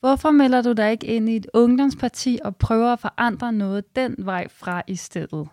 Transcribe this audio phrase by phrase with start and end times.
[0.00, 4.14] Hvorfor melder du dig ikke ind i et ungdomsparti og prøver at forandre noget den
[4.18, 5.48] vej fra i stedet?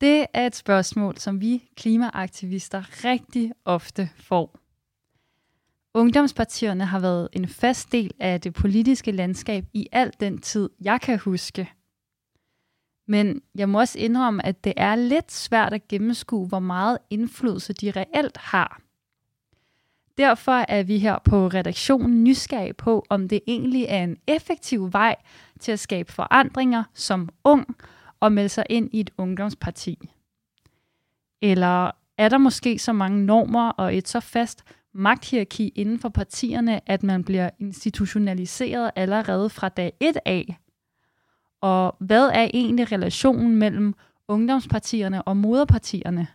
[0.00, 4.58] Det er et spørgsmål, som vi klimaaktivister rigtig ofte får.
[5.94, 11.00] Ungdomspartierne har været en fast del af det politiske landskab i al den tid, jeg
[11.00, 11.72] kan huske.
[13.06, 17.72] Men jeg må også indrømme, at det er lidt svært at gennemskue, hvor meget indflydelse
[17.72, 18.80] de reelt har.
[20.18, 25.16] Derfor er vi her på redaktionen nysgerrige på, om det egentlig er en effektiv vej
[25.60, 27.76] til at skabe forandringer som ung
[28.20, 29.98] og melde sig ind i et ungdomsparti.
[31.42, 36.90] Eller er der måske så mange normer og et så fast magthierarki inden for partierne,
[36.90, 40.58] at man bliver institutionaliseret allerede fra dag 1 af?
[41.60, 43.94] Og hvad er egentlig relationen mellem
[44.28, 46.26] ungdomspartierne og moderpartierne?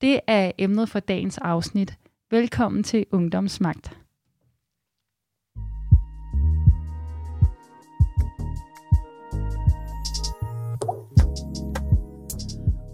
[0.00, 1.98] Det er emnet for dagens afsnit.
[2.30, 3.98] Velkommen til Ungdomsmagt.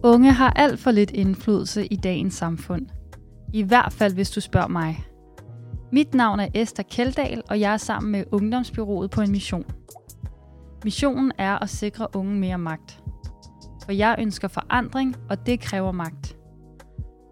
[0.05, 2.87] Unge har alt for lidt indflydelse i dagens samfund.
[3.53, 5.05] I hvert fald, hvis du spørger mig.
[5.93, 9.65] Mit navn er Esther Keldal, og jeg er sammen med Ungdomsbyrået på en mission.
[10.85, 13.01] Missionen er at sikre unge mere magt.
[13.85, 16.42] For jeg ønsker forandring, og det kræver magt.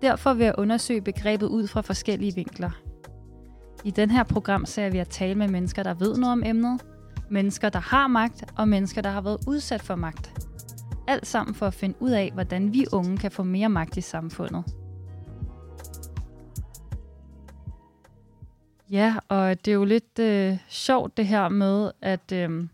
[0.03, 2.71] Derfor vil jeg undersøge begrebet ud fra forskellige vinkler.
[3.85, 6.81] I den her program ser vi at tale med mennesker, der ved noget om emnet,
[7.31, 10.47] mennesker, der har magt, og mennesker, der har været udsat for magt.
[11.09, 14.01] Alt sammen for at finde ud af, hvordan vi unge kan få mere magt i
[14.01, 14.65] samfundet.
[18.91, 22.69] Ja, og det er jo lidt øh, sjovt det her med, at, øh,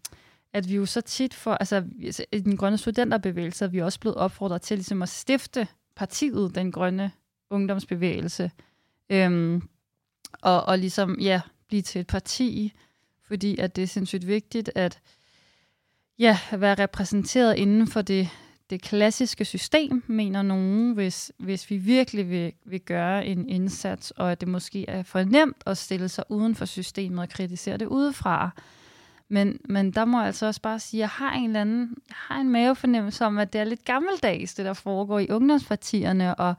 [0.52, 1.84] at vi jo så tit får, altså
[2.32, 6.72] i den grønne studenterbevægelse, er vi også blevet opfordret til ligesom at stifte partiet, den
[6.72, 7.12] grønne
[7.50, 8.50] ungdomsbevægelse,
[9.10, 9.62] øhm,
[10.32, 12.72] og, og ligesom, ja, blive til et parti,
[13.22, 15.00] fordi at det er sindssygt vigtigt at
[16.18, 18.28] ja, være repræsenteret inden for det,
[18.70, 24.32] det klassiske system, mener nogen, hvis, hvis vi virkelig vil, vil gøre en indsats, og
[24.32, 27.86] at det måske er for nemt at stille sig uden for systemet og kritisere det
[27.86, 28.50] udefra.
[29.28, 31.96] Men, men der må jeg altså også bare sige, at jeg har en eller anden,
[32.08, 36.34] jeg har en mavefornemmelse om, at det er lidt gammeldags, det der foregår i ungdomspartierne,
[36.34, 36.54] og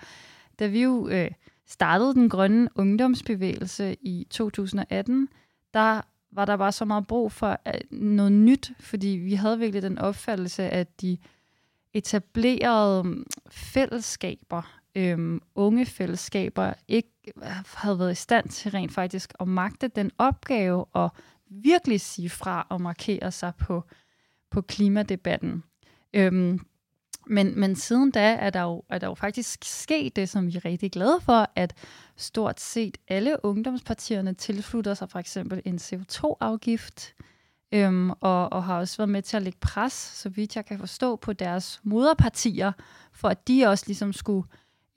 [0.59, 1.31] da vi jo øh,
[1.67, 5.29] startede den grønne ungdomsbevægelse i 2018,
[5.73, 6.01] der
[6.31, 9.97] var der bare så meget brug for øh, noget nyt, fordi vi havde virkelig den
[9.97, 11.17] opfattelse, at de
[11.93, 17.43] etablerede mm, fællesskaber, øhm, unge fællesskaber, ikke øh,
[17.75, 21.11] havde været i stand til rent faktisk at magte den opgave og
[21.49, 23.83] virkelig sige fra og markere sig på,
[24.51, 25.63] på klimadebatten.
[26.13, 26.59] Øhm,
[27.29, 30.55] men, men siden da er der, jo, er der jo faktisk sket det, som vi
[30.55, 31.73] er rigtig glade for, at
[32.15, 37.15] stort set alle ungdomspartierne tilslutter sig for eksempel en CO2-afgift,
[37.71, 40.79] øhm, og, og har også været med til at lægge pres, så vidt jeg kan
[40.79, 42.71] forstå, på deres moderpartier,
[43.11, 44.47] for at de også ligesom skulle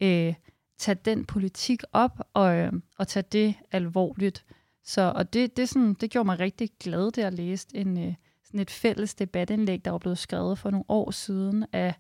[0.01, 0.35] øh,
[0.79, 4.45] tage den politik op og, øh, og tage det alvorligt.
[4.85, 8.15] Så, og det, det, sådan, det gjorde mig rigtig glad, da jeg læste en, øh,
[8.45, 11.95] sådan et fælles debatindlæg, der var blevet skrevet for nogle år siden af,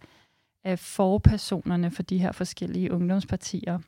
[0.64, 3.78] af forpersonerne for de her forskellige ungdomspartier.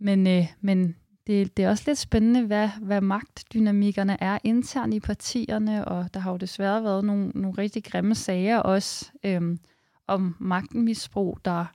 [0.00, 5.00] Men, øh, men det, det er også lidt spændende, hvad, hvad magtdynamikkerne er internt i
[5.00, 9.58] partierne, og der har jo desværre været nogle, nogle rigtig grimme sager også øhm,
[10.06, 11.66] om magtmisbrug, der,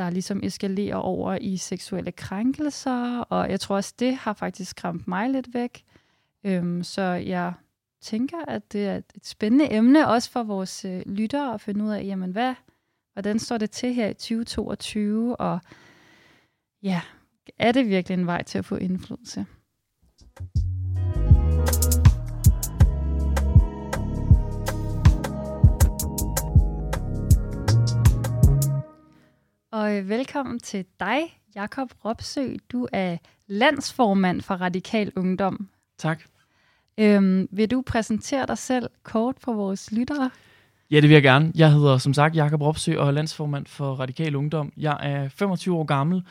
[0.00, 5.08] der ligesom eskalerer over i seksuelle krænkelser, og jeg tror også, det har faktisk skræmt
[5.08, 5.84] mig lidt væk.
[6.44, 7.52] Øhm, så jeg
[8.00, 11.90] tænker, at det er et spændende emne, også for vores øh, lyttere, at finde ud
[11.90, 12.54] af, jamen hvad,
[13.12, 15.60] hvordan står det til her i 2022, og
[16.82, 17.00] ja,
[17.58, 19.46] er det virkelig en vej til at få indflydelse?
[29.72, 31.20] Og øh, velkommen til dig,
[31.54, 32.54] Jakob Ropsø.
[32.72, 33.16] Du er
[33.46, 35.68] landsformand for Radikal Ungdom.
[35.98, 36.22] Tak.
[36.98, 40.30] Øhm, vil du præsentere dig selv kort for vores lyttere?
[40.90, 41.52] Ja, det vil jeg gerne.
[41.54, 44.72] Jeg hedder som sagt Jakob Ropsø og er landsformand for Radikal Ungdom.
[44.76, 46.22] Jeg er 25 år gammel,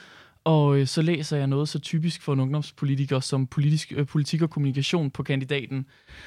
[0.43, 4.41] og øh, så læser jeg noget så typisk for en ungdomspolitiker som politisk, øh, politik
[4.41, 5.85] og kommunikation på kandidaten.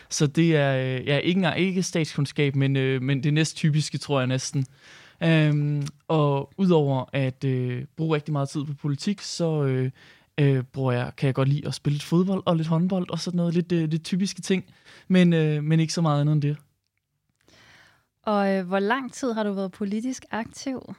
[0.09, 4.21] Så det er øh, ja, ikke ikke statskundskab, men, øh, men det næst typiske, tror
[4.21, 4.67] jeg næsten.
[5.25, 9.91] Øhm, og udover at øh, bruge rigtig meget tid på politik, så øh,
[10.41, 13.19] øh, bruger jeg, kan jeg godt lide at spille lidt fodbold og lidt håndbold og
[13.19, 14.65] sådan noget, lidt, øh, lidt typiske ting,
[15.09, 16.57] men, øh, men ikke så meget andet end det.
[18.23, 20.95] Og øh, hvor lang tid har du været politisk aktiv?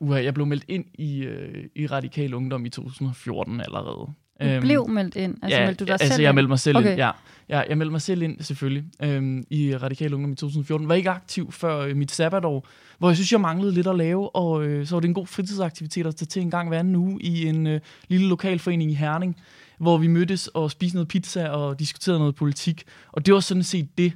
[0.00, 4.14] Uha, jeg blev meldt ind i, øh, i Radikal Ungdom i 2014 allerede.
[4.40, 5.36] Du øhm, blev meldt ind?
[5.42, 6.90] Altså ja, meldte du dig altså selv jeg meldte mig selv Okay.
[6.90, 7.10] ind, ja.
[7.48, 7.62] ja.
[7.68, 10.88] jeg meldte mig selv ind selvfølgelig øhm, i Radikal Ungdom i 2014.
[10.88, 12.66] Var ikke aktiv før øh, mit sabbatår,
[12.98, 15.26] hvor jeg synes, jeg manglede lidt at lave, og øh, så var det en god
[15.26, 18.94] fritidsaktivitet at tage til en gang hver anden uge i en øh, lille lokalforening i
[18.94, 19.36] Herning,
[19.78, 22.82] hvor vi mødtes og spiste noget pizza og diskuterede noget politik.
[23.12, 24.12] Og det var sådan set det.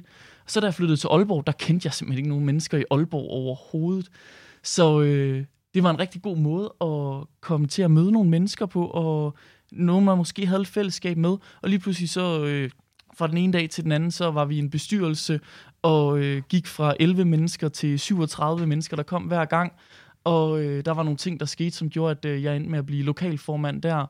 [0.47, 3.29] Så da jeg flyttede til Aalborg, der kendte jeg simpelthen ikke nogen mennesker i Aalborg
[3.29, 4.07] overhovedet.
[4.63, 8.65] Så øh, det var en rigtig god måde at komme til at møde nogle mennesker
[8.65, 9.35] på, og
[9.75, 11.37] nogen, man måske havde et fællesskab med.
[11.61, 12.69] Og lige pludselig så, øh,
[13.17, 15.39] fra den ene dag til den anden, så var vi en bestyrelse,
[15.81, 19.73] og øh, gik fra 11 mennesker til 37 mennesker, der kom hver gang.
[20.23, 22.79] Og øh, der var nogle ting, der skete, som gjorde, at øh, jeg endte med
[22.79, 24.05] at blive lokalformand der.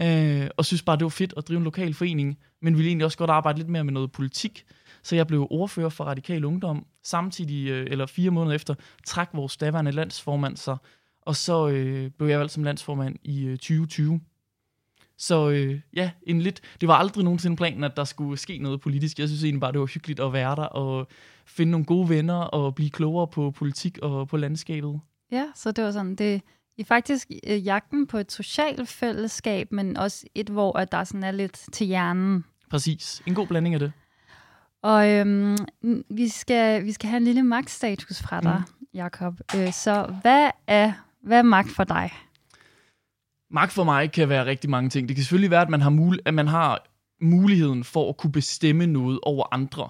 [0.00, 3.04] Øh, og synes bare, det var fedt at drive en lokal forening, men ville egentlig
[3.04, 4.64] også godt arbejde lidt mere med noget politik.
[5.02, 6.86] Så jeg blev ordfører for Radikal Ungdom.
[7.04, 8.74] Samtidig, øh, eller fire måneder efter,
[9.06, 10.76] trak vores daværende landsformand sig.
[11.22, 14.20] Og så øh, blev jeg valgt som landsformand i øh, 2020.
[15.18, 18.80] Så øh, ja, en lidt, det var aldrig nogensinde planen, at der skulle ske noget
[18.80, 19.18] politisk.
[19.18, 21.06] Jeg synes egentlig bare, det var hyggeligt at være der og
[21.46, 25.00] finde nogle gode venner og blive klogere på politik og på landskabet.
[25.32, 26.42] Ja, så det var sådan, det
[26.78, 31.24] er faktisk øh, jagten på et socialt fællesskab, men også et, hvor at der sådan
[31.24, 32.44] er lidt til hjernen.
[32.70, 33.22] Præcis.
[33.26, 33.92] En god blanding af det.
[34.82, 35.56] Og øhm,
[36.10, 38.86] vi, skal, vi skal have en lille magtstatus fra dig, mm.
[38.94, 39.40] Jakob.
[39.56, 40.92] Øh, så hvad er,
[41.22, 42.10] hvad er magt for dig?
[43.54, 45.08] Magt for mig kan være rigtig mange ting.
[45.08, 46.84] Det kan selvfølgelig være, at man har, mul- at man har
[47.20, 49.88] muligheden for at kunne bestemme noget over andre.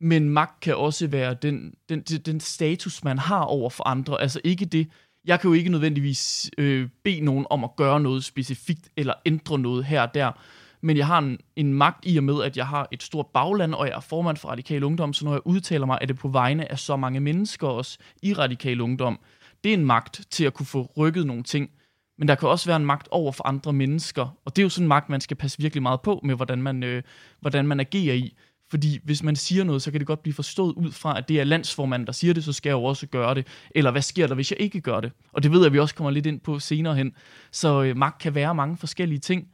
[0.00, 4.20] Men magt kan også være den, den, den, status, man har over for andre.
[4.20, 4.88] Altså ikke det,
[5.24, 9.58] jeg kan jo ikke nødvendigvis øh, bede nogen om at gøre noget specifikt, eller ændre
[9.58, 10.32] noget her og der.
[10.80, 13.74] Men jeg har en, en magt i og med, at jeg har et stort bagland,
[13.74, 16.28] og jeg er formand for Radikal Ungdom, så når jeg udtaler mig, er det på
[16.28, 19.18] vegne af så mange mennesker også i Radikal Ungdom.
[19.64, 21.70] Det er en magt til at kunne få rykket nogle ting.
[22.18, 24.68] Men der kan også være en magt over for andre mennesker, og det er jo
[24.68, 27.02] sådan en magt, man skal passe virkelig meget på med, hvordan man, øh,
[27.40, 28.36] hvordan man agerer i.
[28.70, 31.40] Fordi hvis man siger noget, så kan det godt blive forstået ud fra, at det
[31.40, 33.46] er landsformanden, der siger det, så skal jeg jo også gøre det.
[33.74, 35.12] Eller hvad sker der, hvis jeg ikke gør det?
[35.32, 37.12] Og det ved jeg, at vi også kommer lidt ind på senere hen.
[37.52, 39.48] Så øh, magt kan være mange forskellige ting.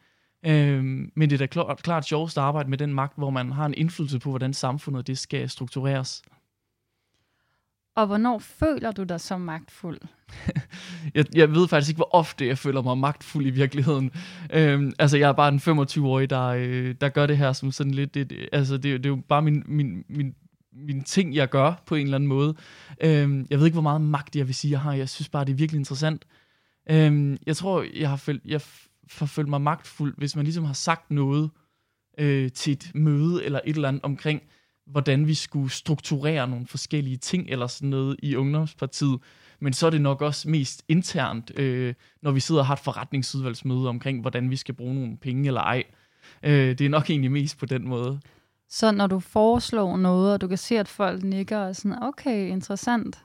[0.46, 0.84] Øh,
[1.16, 3.66] men det er da klart, klart sjovest at arbejde med den magt, hvor man har
[3.66, 6.22] en indflydelse på, hvordan samfundet det skal struktureres.
[7.94, 10.00] Og hvornår føler du dig så magtfuld?
[11.14, 14.10] jeg, jeg ved faktisk ikke, hvor ofte jeg føler mig magtfuld i virkeligheden.
[14.52, 17.94] Øhm, altså, jeg er bare en 25-årig, der, øh, der gør det her som sådan
[17.94, 18.14] lidt...
[18.14, 20.34] Det, altså, det, det er jo bare min, min, min,
[20.72, 22.54] min ting, jeg gør på en eller anden måde.
[23.00, 24.92] Øhm, jeg ved ikke, hvor meget magt jeg vil sige, jeg har.
[24.92, 26.24] Jeg synes bare, det er virkelig interessant.
[26.90, 28.60] Øhm, jeg tror, jeg har følt, jeg
[29.18, 31.50] har følt mig magtfuld, hvis man ligesom har sagt noget
[32.18, 34.42] øh, til et møde eller et eller andet omkring,
[34.86, 39.18] hvordan vi skulle strukturere nogle forskellige ting eller sådan noget i Ungdomspartiet.
[39.60, 42.80] Men så er det nok også mest internt, øh, når vi sidder og har et
[42.80, 45.84] forretningsudvalgsmøde omkring, hvordan vi skal bruge nogle penge eller ej.
[46.42, 48.20] Øh, det er nok egentlig mest på den måde.
[48.68, 52.48] Så når du foreslår noget, og du kan se, at folk nikker og sådan, okay,
[52.48, 53.22] interessant.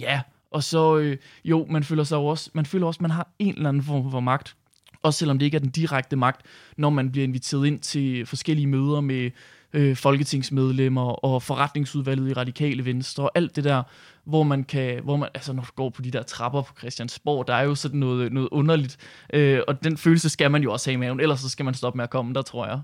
[0.00, 3.54] Ja, og så øh, jo, man føler sig også, man føler også, man har en
[3.54, 4.56] eller anden form for magt.
[5.02, 6.46] Også selvom det ikke er den direkte magt,
[6.76, 9.30] når man bliver inviteret ind til forskellige møder med
[9.72, 13.82] øh, folketingsmedlemmer og forretningsudvalget i Radikale Venstre og alt det der,
[14.24, 17.46] hvor man kan, hvor man, altså når du går på de der trapper på Christiansborg,
[17.46, 18.96] der er jo sådan noget, noget underligt,
[19.32, 21.74] øh, og den følelse skal man jo også have i maven, ellers så skal man
[21.74, 22.80] stoppe med at komme der, tror jeg.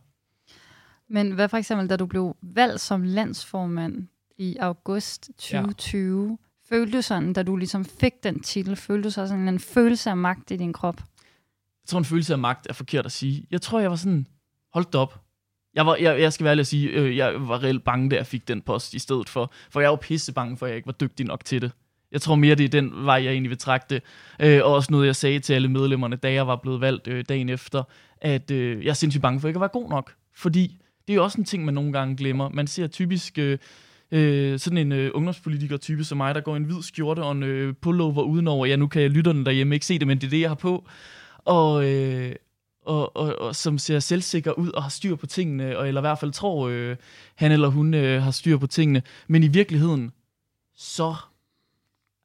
[1.09, 6.37] Men hvad for eksempel, da du blev valgt som landsformand i august 2020, ja.
[6.77, 10.11] følte du sådan, da du ligesom fik den titel, følte du så sådan en følelse
[10.11, 10.97] af magt i din krop?
[10.97, 13.47] Jeg tror, en følelse af magt er forkert at sige.
[13.51, 14.27] Jeg tror, jeg var sådan,
[14.73, 15.26] hold op.
[15.77, 18.17] Jeg, var, jeg, jeg skal være ærlig at sige, øh, jeg var reelt bange, da
[18.17, 19.53] jeg fik den post i stedet for.
[19.71, 21.71] For jeg var pisse bange for, at jeg ikke var dygtig nok til det.
[22.13, 24.03] Jeg tror mere, det er den vej, jeg egentlig vil trække det.
[24.41, 27.25] Øh, og også noget, jeg sagde til alle medlemmerne, da jeg var blevet valgt øh,
[27.29, 27.83] dagen efter,
[28.21, 30.15] at øh, jeg er sindssygt bange for ikke at være god nok.
[30.37, 32.49] Fordi det er jo også en ting, man nogle gange glemmer.
[32.49, 33.59] Man ser typisk øh,
[34.13, 37.43] øh, sådan en øh, ungdomspolitiker-type som mig, der går i en hvid skjorte og en
[37.43, 38.67] øh, pullover udenover.
[38.67, 40.55] Ja, nu kan jeg lytterne derhjemme ikke se det, men det er det, jeg har
[40.55, 40.89] på.
[41.45, 42.33] Og, øh,
[42.87, 46.03] og, og, og som ser selvsikker ud og har styr på tingene, og, eller i
[46.03, 46.97] hvert fald tror, øh,
[47.35, 49.03] han eller hun øh, har styr på tingene.
[49.29, 50.13] Men i virkeligheden,
[50.77, 51.15] så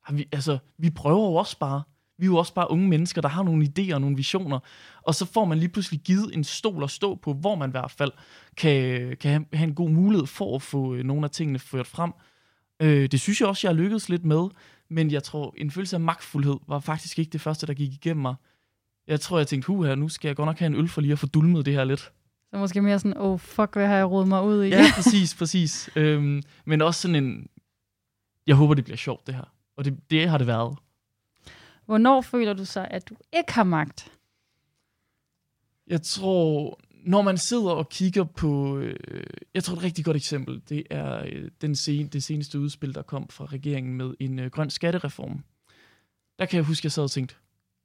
[0.04, 1.84] har vi, altså, vi prøver jo også bare.
[2.18, 4.60] Vi er jo også bare unge mennesker, der har nogle idéer og nogle visioner.
[5.02, 7.72] Og så får man lige pludselig givet en stol at stå på, hvor man i
[7.72, 8.12] hvert fald
[8.58, 12.12] kan, kan have, en god mulighed for at få øh, nogle af tingene ført frem.
[12.82, 14.50] Øh, det synes jeg også, jeg har lykkedes lidt med.
[14.90, 18.22] Men jeg tror, en følelse af magtfuldhed var faktisk ikke det første, der gik igennem
[18.22, 18.36] mig.
[19.12, 21.02] Jeg tror, jeg tænkte, hu her, nu skal jeg godt nok have en øl for
[21.02, 22.00] lige at få dulmet det her lidt.
[22.50, 24.68] Så måske mere sådan, oh fuck, hvad har jeg rodet mig ud i?
[24.68, 25.90] Ja, præcis, præcis.
[25.96, 27.48] Øhm, men også sådan en,
[28.48, 29.54] jeg håber, det bliver sjovt det her.
[29.78, 30.78] Og det, det har det været.
[31.86, 34.12] Hvornår føler du så, at du ikke har magt?
[35.88, 40.62] Jeg tror, når man sidder og kigger på, øh, jeg tror et rigtig godt eksempel,
[40.70, 44.52] det er øh, den sen, det seneste udspil, der kom fra regeringen med en øh,
[44.52, 45.44] grøn skattereform.
[46.40, 47.36] Der kan jeg huske, at jeg sad og tænkte,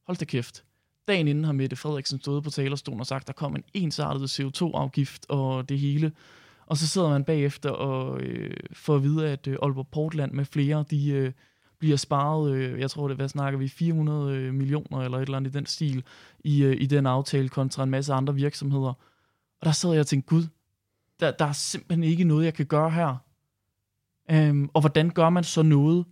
[0.07, 0.65] hold da kæft.
[1.09, 4.41] Dagen inden har Mette Frederiksen stået på talerstolen og sagt, at der kom en ensartet
[4.41, 6.13] CO2-afgift og det hele.
[6.67, 10.45] Og så sidder man bagefter og øh, får at vide, at øh, Aalborg Portland med
[10.45, 11.33] flere, de øh,
[11.79, 15.37] bliver sparet, øh, jeg tror det, hvad snakker vi, 400 øh, millioner eller et eller
[15.37, 16.05] andet i den stil,
[16.41, 18.93] i, øh, i den aftale kontra en masse andre virksomheder.
[19.61, 20.47] Og der sad jeg og tænkte, gud,
[21.21, 23.17] der, der er simpelthen ikke noget, jeg kan gøre her.
[24.31, 26.05] Øhm, og hvordan gør man så noget?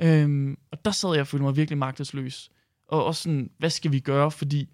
[0.00, 2.50] Øhm, og der sad jeg og følte mig virkelig magtesløs.
[2.88, 4.30] Og også sådan, hvad skal vi gøre?
[4.30, 4.68] Fordi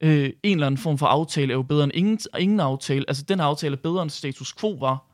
[0.00, 3.04] øh, en eller anden form for aftale er jo bedre end ingen, ingen aftale.
[3.08, 5.06] Altså, den aftale er bedre end status quo var.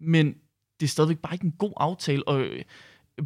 [0.00, 0.34] Men
[0.80, 2.28] det er stadigvæk bare ikke en god aftale.
[2.28, 2.62] Og øh,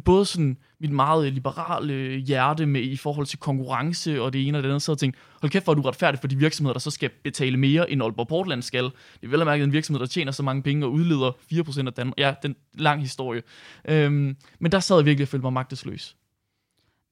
[0.05, 4.47] både sådan mit meget øh, liberale øh, hjerte med i forhold til konkurrence og det
[4.47, 6.37] ene og det andet, så jeg tænkt, hold kæft, hvor er du retfærdig for de
[6.37, 8.83] virksomheder, der så skal betale mere, end Aalborg Portland skal.
[8.83, 11.87] Det er vel at mærke en virksomhed, der tjener så mange penge og udleder 4%
[11.87, 12.13] af Danmark.
[12.17, 13.41] Ja, den lang historie.
[13.85, 16.15] Øhm, men der sad jeg virkelig og følte mig magtesløs.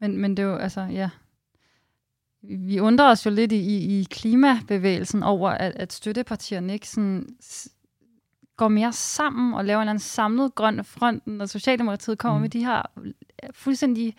[0.02, 1.10] Men, men det er jo, altså, ja.
[2.44, 7.28] Vi undrer os jo lidt i, i klimabevægelsen over, at, at støttepartierne ikke sådan
[8.58, 12.42] går mere sammen og laver en eller anden samlet grøn front, når Socialdemokratiet kommer mm.
[12.42, 12.82] med de her
[13.52, 14.16] fuldstændig...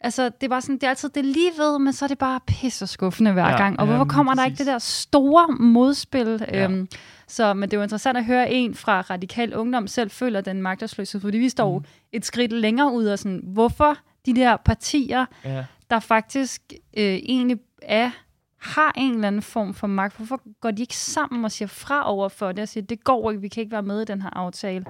[0.00, 2.08] Altså, det er bare sådan, det er altid det er lige ved, men så er
[2.08, 3.80] det bare pisse skuffende hver ja, gang.
[3.80, 6.46] Og ja, hvorfor kommer der ikke det der store modspil?
[6.48, 6.64] Ja.
[6.64, 6.88] Øhm,
[7.28, 10.62] så, men det er jo interessant at høre en fra Radikal Ungdom selv føler den
[10.62, 11.84] magtesløshed, fordi vi står mm.
[12.12, 15.64] et skridt længere ud af sådan, hvorfor de der partier, ja.
[15.94, 16.62] Der faktisk
[16.96, 18.10] øh, egentlig er
[18.58, 20.16] har en eller anden form for magt.
[20.16, 23.30] Hvorfor går de ikke sammen og siger fra over for det og siger, det går
[23.30, 24.84] ikke, vi kan ikke være med i den her aftale.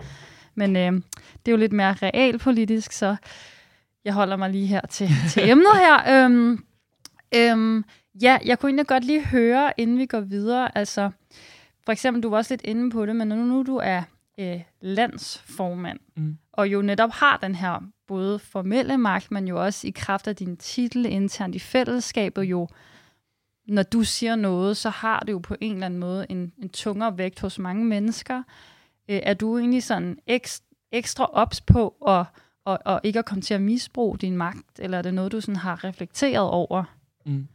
[0.54, 3.16] Men øh, det er jo lidt mere realpolitisk, så
[4.04, 6.24] jeg holder mig lige her til, til emnet her.
[6.24, 6.64] Øhm,
[7.34, 7.84] øhm,
[8.22, 11.10] ja, jeg kunne egentlig godt lige høre, inden vi går videre, altså
[11.84, 14.02] for eksempel, du var også lidt inde på det, men nu, nu du er
[14.38, 16.38] øh, landsformand, mm.
[16.52, 20.36] og jo netop har den her både formelle magt, men jo også i kraft af
[20.36, 22.68] din titel internt i fællesskabet jo
[23.66, 26.68] når du siger noget, så har det jo på en eller anden måde en, en
[26.68, 28.42] tungere vægt hos mange mennesker.
[29.08, 32.24] Øh, er du egentlig sådan ekstra, ekstra ops på at,
[32.64, 35.40] og, og ikke at komme til at misbruge din magt, eller er det noget, du
[35.40, 36.84] sådan har reflekteret over?
[37.26, 37.48] Mm.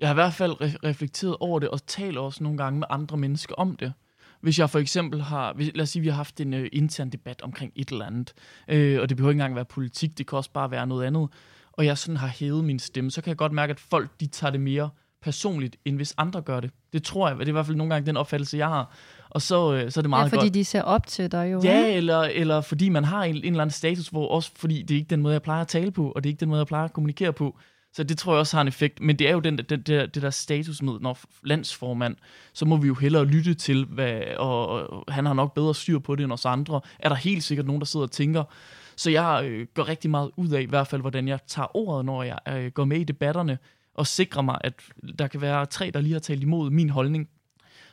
[0.00, 2.86] Jeg har i hvert fald re- reflekteret over det, og taler også nogle gange med
[2.90, 3.92] andre mennesker om det.
[4.40, 7.42] Hvis jeg for eksempel har, lad os sige, vi har haft en øh, intern debat
[7.42, 8.32] omkring et eller andet,
[8.68, 11.28] øh, og det behøver ikke engang være politik, det kan også bare være noget andet,
[11.72, 14.26] og jeg sådan har hævet min stemme, så kan jeg godt mærke, at folk de
[14.26, 14.90] tager det mere
[15.22, 16.70] personligt, end hvis andre gør det.
[16.92, 18.94] Det tror jeg, det er i hvert fald nogle gange den opfattelse, jeg har.
[19.30, 20.54] Og så, øh, så er det meget ja, fordi godt.
[20.54, 21.60] de ser op til dig jo.
[21.64, 24.94] Ja, eller, eller fordi man har en, en eller anden status, hvor også fordi det
[24.94, 26.58] er ikke den måde, jeg plejer at tale på, og det er ikke den måde,
[26.58, 27.58] jeg plejer at kommunikere på.
[27.98, 29.00] Så det tror jeg også har en effekt.
[29.00, 32.16] Men det er jo den, den, det, det der status med, når landsformand,
[32.52, 35.98] så må vi jo hellere lytte til, hvad, og, og han har nok bedre styr
[35.98, 36.80] på det end os andre.
[36.98, 38.44] Er der helt sikkert nogen, der sidder og tænker.
[38.96, 42.04] Så jeg øh, går rigtig meget ud af, i hvert fald, hvordan jeg tager ordet,
[42.04, 43.58] når jeg øh, går med i debatterne
[43.94, 44.74] og sikrer mig, at
[45.18, 47.28] der kan være tre, der lige har talt imod min holdning,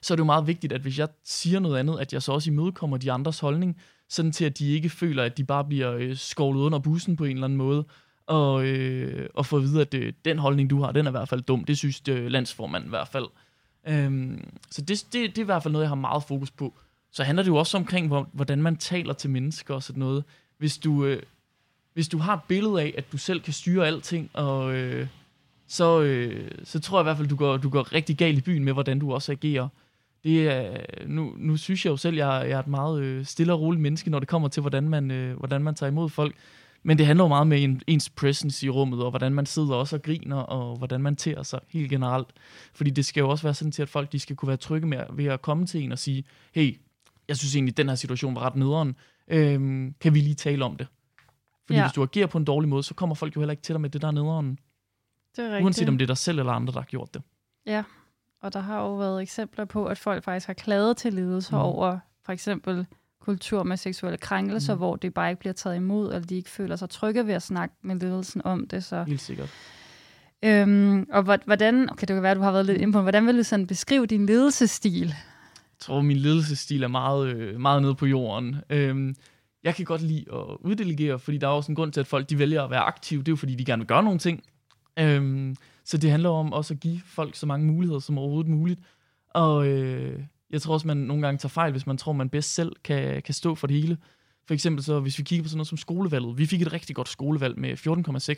[0.01, 2.31] så er det jo meget vigtigt, at hvis jeg siger noget andet, at jeg så
[2.31, 3.77] også imødekommer de andres holdning,
[4.09, 7.23] sådan til at de ikke føler, at de bare bliver øh, skovlet under bussen på
[7.23, 7.85] en eller anden måde,
[8.27, 11.11] og, øh, og få at vide, at øh, den holdning, du har, den er i
[11.11, 11.63] hvert fald dum.
[11.63, 13.25] Det synes øh, landsformanden i hvert fald.
[13.87, 16.73] Øhm, så det, det, det er i hvert fald noget, jeg har meget fokus på.
[17.11, 20.23] Så handler det jo også omkring, hvordan man taler til mennesker og sådan noget.
[20.57, 21.21] Hvis du, øh,
[21.93, 24.75] hvis du har et billede af, at du selv kan styre alting, og...
[24.75, 25.07] Øh,
[25.67, 28.41] så, øh, så tror jeg i hvert fald, du går, du går rigtig galt i
[28.41, 29.67] byen med, hvordan du også agerer.
[30.23, 30.77] Det er,
[31.07, 33.61] nu, nu synes jeg jo selv, at jeg, jeg er et meget øh, stille og
[33.61, 36.35] roligt menneske, når det kommer til, hvordan man, øh, hvordan man tager imod folk.
[36.85, 39.73] Men det handler jo meget med en, ens presence i rummet, og hvordan man sidder
[39.73, 42.27] også og griner, og hvordan man tærer sig helt generelt.
[42.73, 44.87] Fordi det skal jo også være sådan til, at folk de skal kunne være trygge
[44.87, 46.23] med ved at komme til en og sige,
[46.53, 46.79] hey,
[47.27, 48.95] jeg synes egentlig, at den her situation var ret nederen.
[49.27, 50.87] Øhm, kan vi lige tale om det?
[51.65, 51.85] Fordi ja.
[51.85, 53.81] hvis du agerer på en dårlig måde, så kommer folk jo heller ikke til dig
[53.81, 54.59] med det der nederen.
[55.35, 55.63] Det er rigtigt.
[55.63, 57.21] Uanset om det er dig selv eller andre, der har gjort det.
[57.65, 57.83] Ja,
[58.41, 61.63] og der har jo været eksempler på, at folk faktisk har klaget til ledelser mm.
[61.63, 62.85] over for eksempel
[63.25, 64.77] kultur med seksuelle krænkelser, mm.
[64.77, 67.41] hvor det bare ikke bliver taget imod, eller de ikke føler sig trygge ved at
[67.41, 68.83] snakke med ledelsen om det.
[68.83, 69.03] Så.
[69.03, 69.49] Helt sikkert.
[70.43, 73.27] Øhm, og hvordan, okay, det kan være, at du har været lidt inde på, hvordan
[73.27, 75.07] vil du sådan beskrive din ledelsesstil?
[75.07, 78.55] Jeg tror, min ledelsesstil er meget, øh, meget nede på jorden.
[78.69, 79.15] Øhm,
[79.63, 82.29] jeg kan godt lide at uddelegere, fordi der er også en grund til, at folk
[82.29, 83.19] de vælger at være aktive.
[83.19, 84.43] Det er jo, fordi de gerne vil gøre nogle ting.
[84.99, 85.55] Øhm,
[85.85, 88.79] så det handler om også at give folk så mange muligheder som overhovedet muligt.
[89.33, 90.19] Og øh,
[90.55, 93.21] jeg tror også, man nogle gange tager fejl, hvis man tror, man bedst selv kan,
[93.21, 93.97] kan stå for det hele.
[94.47, 96.37] For eksempel så, hvis vi kigger på sådan noget som skolevalget.
[96.37, 97.73] Vi fik et rigtig godt skolevalg med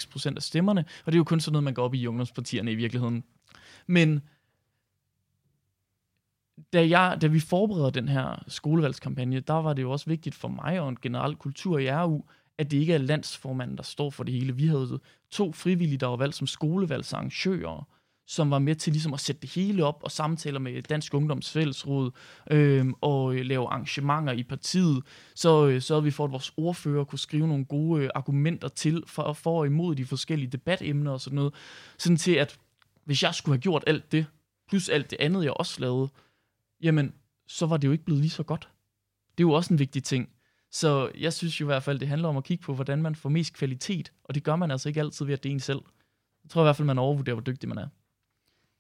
[0.04, 2.08] 14,6 procent af stemmerne, og det er jo kun sådan noget, man går op i
[2.08, 3.24] ungdomspartierne i virkeligheden.
[3.88, 4.22] Men
[6.74, 10.48] da, jeg, da vi forbereder den her skolevalgskampagne, der var det jo også vigtigt for
[10.48, 12.22] mig og en generel kultur i RU,
[12.58, 14.56] at det ikke er landsformanden, der står for det hele.
[14.56, 15.00] Vi havde
[15.32, 17.88] to frivillige, der var valgt som skolevalgsarrangører,
[18.28, 21.52] som var med til ligesom at sætte det hele op og samtaler med Dansk Ungdoms
[21.52, 22.12] Fællesråd
[22.52, 25.04] øhm, øh, og lave arrangementer i partiet.
[25.36, 29.04] Så øh, sørgede vi for, at vores ordfører kunne skrive nogle gode øh, argumenter til
[29.08, 31.54] for, for og imod de forskellige debatemner og sådan noget.
[31.98, 32.60] Sådan til, at
[33.06, 34.26] hvis jeg skulle have gjort alt det,
[34.70, 36.10] plus alt det andet, jeg også lavede,
[36.82, 37.14] jamen,
[37.48, 38.70] så var det jo ikke blevet lige så godt.
[39.38, 40.30] Det er jo også en vigtig ting.
[40.72, 43.16] Så jeg synes jo i hvert fald, det handler om at kigge på, hvordan man
[43.16, 45.60] får mest kvalitet, og det gør man altså ikke altid ved, at det er en
[45.60, 45.82] selv.
[46.44, 47.88] Jeg tror i hvert fald, man overvurderer, hvor dygtig man er.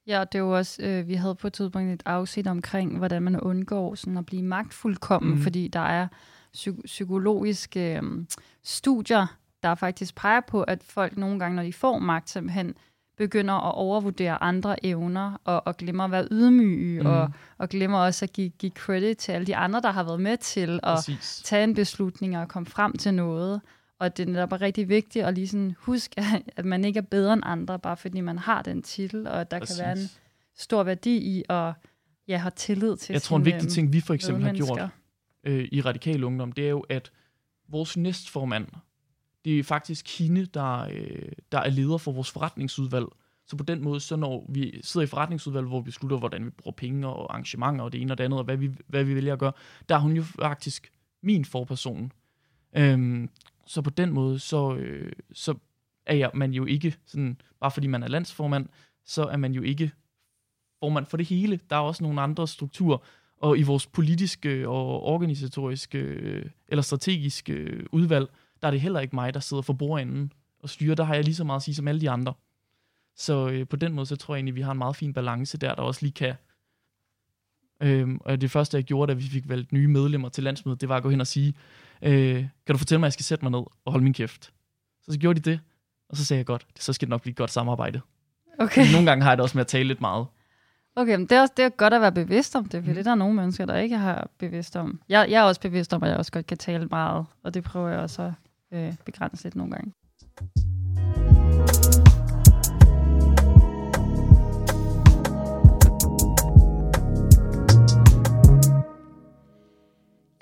[0.07, 3.21] Ja, det er jo også, øh, vi havde på et tidspunkt et afsnit omkring, hvordan
[3.21, 5.41] man undgår sådan at blive magtfuldkommen, mm.
[5.41, 6.07] fordi der er
[6.53, 8.25] psy- psykologiske øh,
[8.63, 12.75] studier, der faktisk peger på, at folk nogle gange, når de får magt, simpelthen
[13.17, 17.07] begynder at overvurdere andre evner, og, og glemmer at være ydmyge, mm.
[17.07, 20.19] og, og glemmer også at give, give credit til alle de andre, der har været
[20.19, 21.41] med til at Præcis.
[21.45, 23.61] tage en beslutning og komme frem til noget.
[23.99, 26.21] Og det er netop rigtig vigtigt at lige sådan huske,
[26.57, 29.51] at man ikke er bedre end andre, bare fordi man har den titel, og at
[29.51, 29.77] der Præcis.
[29.77, 30.09] kan være en
[30.55, 31.73] stor værdi i at
[32.27, 34.89] ja, have tillid til Jeg tror, en vigtig ting, vi for eksempel har gjort
[35.43, 37.11] øh, i Radikal Ungdom, det er jo, at
[37.69, 38.67] vores næstformand,
[39.45, 43.05] det er faktisk hende, der, øh, der er leder for vores forretningsudvalg.
[43.45, 46.49] Så på den måde, så når vi sidder i forretningsudvalget, hvor vi beslutter, hvordan vi
[46.49, 49.15] bruger penge og arrangementer og det ene og det andet, og hvad vi, hvad vi
[49.15, 49.51] vælger at gøre,
[49.89, 52.11] der er hun jo faktisk min forperson.
[52.73, 53.29] Øhm,
[53.67, 55.55] så på den måde, så, øh, så
[56.05, 58.69] er jeg, man jo ikke, sådan, bare fordi man er landsformand,
[59.05, 59.91] så er man jo ikke
[60.79, 61.59] formand for det hele.
[61.69, 62.97] Der er også nogle andre strukturer,
[63.37, 68.29] og i vores politiske og organisatoriske øh, eller strategiske øh, udvalg,
[68.61, 70.95] der er det heller ikke mig, der sidder for bordenden og styrer.
[70.95, 72.33] Der har jeg lige så meget at sige som alle de andre.
[73.15, 75.57] Så øh, på den måde, så tror jeg egentlig, vi har en meget fin balance
[75.57, 76.35] der, der også lige kan...
[77.81, 80.89] Øhm, og det første, jeg gjorde, da vi fik valgt nye medlemmer til landsmødet, det
[80.89, 81.53] var at gå hen og sige,
[82.01, 82.35] øh,
[82.65, 84.43] kan du fortælle mig, at jeg skal sætte mig ned og holde min kæft?
[85.03, 85.59] Så, så gjorde de det,
[86.09, 88.01] og så sagde jeg godt, så skal det nok blive et godt samarbejde.
[88.59, 88.81] Okay.
[88.81, 90.27] Men nogle gange har jeg det også med at tale lidt meget.
[90.95, 92.95] Okay, men det er også det er godt at være bevidst om det, for mm.
[92.95, 95.01] det er der nogle mennesker, der ikke har bevidst om.
[95.09, 97.63] Jeg, jeg er også bevidst om, at jeg også godt kan tale meget, og det
[97.63, 98.33] prøver jeg også at
[98.79, 99.93] øh, begrænse lidt nogle gange.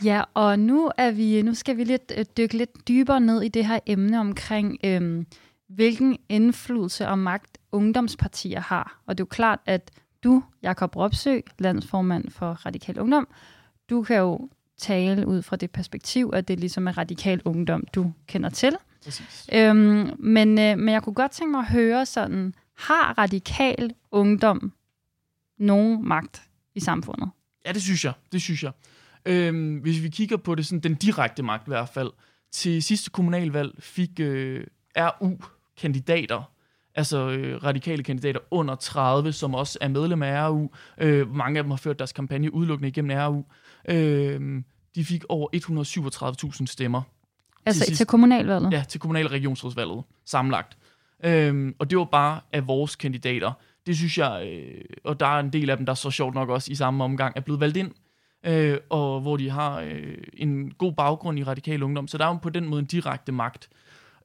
[0.05, 3.47] Ja, og nu er vi nu skal vi lidt øh, dykke lidt dybere ned i
[3.47, 5.25] det her emne omkring øh,
[5.69, 9.01] hvilken indflydelse og magt ungdomspartier har.
[9.05, 9.91] Og det er jo klart, at
[10.23, 13.27] du, Jakob Ropsø, landsformand for Radikal Ungdom,
[13.89, 18.13] du kan jo tale ud fra det perspektiv, at det ligesom er radikal ungdom, du
[18.27, 18.75] kender til.
[19.53, 24.73] Øhm, men, øh, men jeg kunne godt tænke mig at høre sådan, har radikal ungdom
[25.57, 26.41] nogen magt
[26.75, 27.29] i samfundet?
[27.65, 28.13] Ja, det synes jeg.
[28.31, 28.71] Det synes jeg.
[29.25, 32.11] Øhm, hvis vi kigger på det sådan, den direkte magt i hvert fald.
[32.51, 34.63] Til sidste kommunalvalg fik øh,
[34.97, 36.51] RU-kandidater
[36.95, 40.69] altså øh, radikale kandidater under 30, som også er medlem af RU.
[40.97, 43.43] Øh, mange af dem har ført deres kampagne udelukkende igennem RU.
[43.89, 44.61] Øh,
[44.95, 45.49] de fik over
[46.59, 47.01] 137.000 stemmer.
[47.65, 48.73] Altså til, til kommunalvalget?
[48.73, 50.77] Ja, til kommunal- og regionsrådsvalget sammenlagt.
[51.23, 53.51] Øh, og det var bare af vores kandidater.
[53.87, 56.49] Det synes jeg, øh, og der er en del af dem, der så sjovt nok
[56.49, 57.91] også i samme omgang er blevet valgt ind,
[58.45, 62.07] øh, og hvor de har øh, en god baggrund i radikal ungdom.
[62.07, 63.69] Så der er jo på den måde en direkte magt.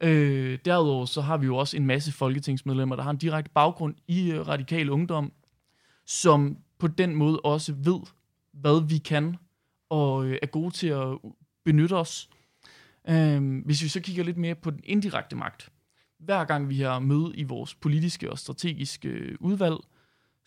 [0.01, 3.95] Øh, derudover så har vi jo også en masse folketingsmedlemmer, der har en direkte baggrund
[4.09, 5.33] i øh, radikal ungdom,
[6.07, 8.01] som på den måde også ved,
[8.53, 9.37] hvad vi kan,
[9.91, 11.19] og øh, er gode til at
[11.65, 12.31] benytte os.
[13.09, 15.69] Øh, hvis vi så kigger lidt mere på den indirekte magt,
[16.19, 19.77] hver gang vi har møde i vores politiske og strategiske øh, udvalg,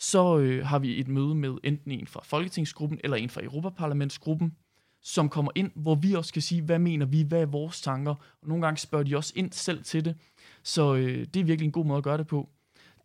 [0.03, 4.55] så øh, har vi et møde med enten en fra Folketingsgruppen eller en fra Europaparlamentsgruppen,
[5.01, 8.11] som kommer ind, hvor vi også kan sige, hvad mener vi, hvad er vores tanker,
[8.41, 10.15] og nogle gange spørger de også ind selv til det.
[10.63, 12.49] Så øh, det er virkelig en god måde at gøre det på.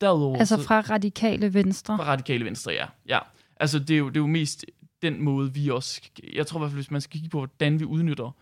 [0.00, 1.96] Derudover, altså fra radikale venstre?
[1.96, 2.86] Fra radikale venstre, ja.
[3.08, 3.18] ja.
[3.56, 4.64] Altså det er, jo, det er jo mest
[5.02, 6.00] den måde, vi også...
[6.34, 8.36] Jeg tror i hvert fald, hvis man skal kigge på, hvordan vi udnytter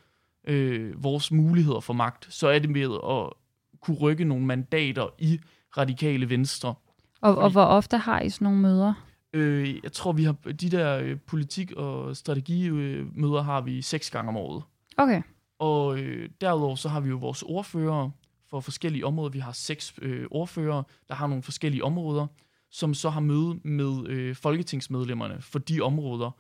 [0.47, 3.33] øh, vores muligheder for magt, så er det med at
[3.81, 5.41] kunne rykke nogle mandater i
[5.77, 6.75] radikale venstre.
[7.21, 8.95] Og, og hvor ofte har I sådan nogle møder?
[9.33, 14.29] Øh, jeg tror, vi har de der øh, politik- og strategimøder har vi seks gange
[14.29, 14.63] om året.
[14.97, 15.23] Okay.
[15.59, 18.11] Og øh, derudover så har vi jo vores ordfører
[18.51, 19.31] for forskellige områder.
[19.31, 22.27] Vi har seks øh, ordfører, der har nogle forskellige områder,
[22.71, 26.31] som så har møde med øh, folketingsmedlemmerne for de områder,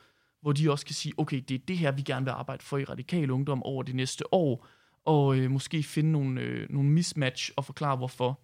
[0.43, 2.79] hvor de også kan sige, okay, det er det her, vi gerne vil arbejde for
[2.79, 4.67] i Radikal Ungdom over de næste år,
[5.05, 8.41] og øh, måske finde nogle, øh, nogle mismatch og forklare hvorfor.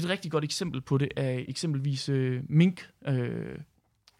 [0.00, 3.58] Et rigtig godt eksempel på det er eksempelvis øh, mink, øh,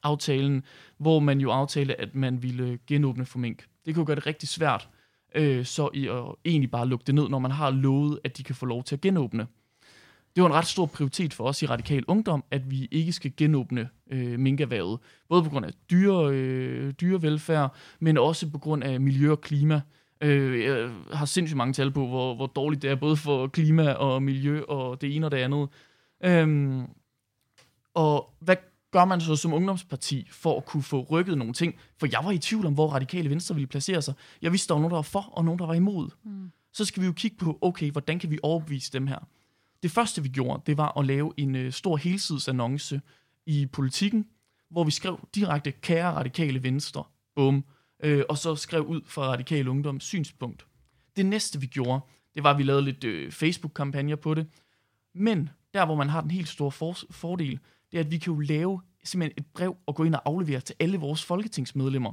[0.02, 0.62] aftalen,
[0.98, 3.66] hvor man jo aftalte, at man ville genåbne for mink.
[3.86, 4.88] Det kunne gøre det rigtig svært,
[5.34, 8.42] øh, så i at egentlig bare lukke det ned, når man har lovet, at de
[8.42, 9.46] kan få lov til at genåbne.
[10.36, 13.32] Det var en ret stor prioritet for os i Radikal Ungdom, at vi ikke skal
[13.36, 15.00] genåbne øh, minkerhvervet.
[15.28, 19.74] Både på grund af dyre, øh, dyrevelfærd, men også på grund af miljø og klima.
[19.74, 19.80] Øh,
[20.20, 24.22] jeg har sindssygt mange tal på, hvor, hvor dårligt det er, både for klima og
[24.22, 25.68] miljø og det ene og det andet.
[26.24, 26.86] Øhm,
[27.94, 28.56] og hvad
[28.90, 31.74] gør man så som ungdomsparti for at kunne få rykket nogle ting?
[31.98, 34.14] For jeg var i tvivl om, hvor radikale venstre ville placere sig.
[34.42, 36.10] Jeg vidste, der var nogen, der var for, og nogen, der var imod.
[36.24, 36.50] Mm.
[36.72, 39.18] Så skal vi jo kigge på, okay, hvordan kan vi overbevise dem her?
[39.82, 43.00] Det første, vi gjorde, det var at lave en øh, stor helsidesannonce
[43.46, 44.26] i politikken,
[44.70, 47.04] hvor vi skrev direkte, kære radikale venstre,
[47.34, 47.64] bum,
[48.02, 50.66] øh, og så skrev ud fra radikal Ungdom synspunkt.
[51.16, 52.00] Det næste, vi gjorde,
[52.34, 54.46] det var, at vi lavede lidt øh, Facebook-kampagner på det.
[55.14, 57.58] Men der, hvor man har den helt store for, fordel,
[57.92, 60.60] det er, at vi kan jo lave simpelthen et brev og gå ind og aflevere
[60.60, 62.12] til alle vores folketingsmedlemmer,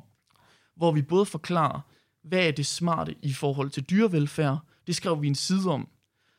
[0.76, 1.82] hvor vi både forklarer,
[2.24, 5.88] hvad er det smarte i forhold til dyrevelfærd, det skrev vi en side om.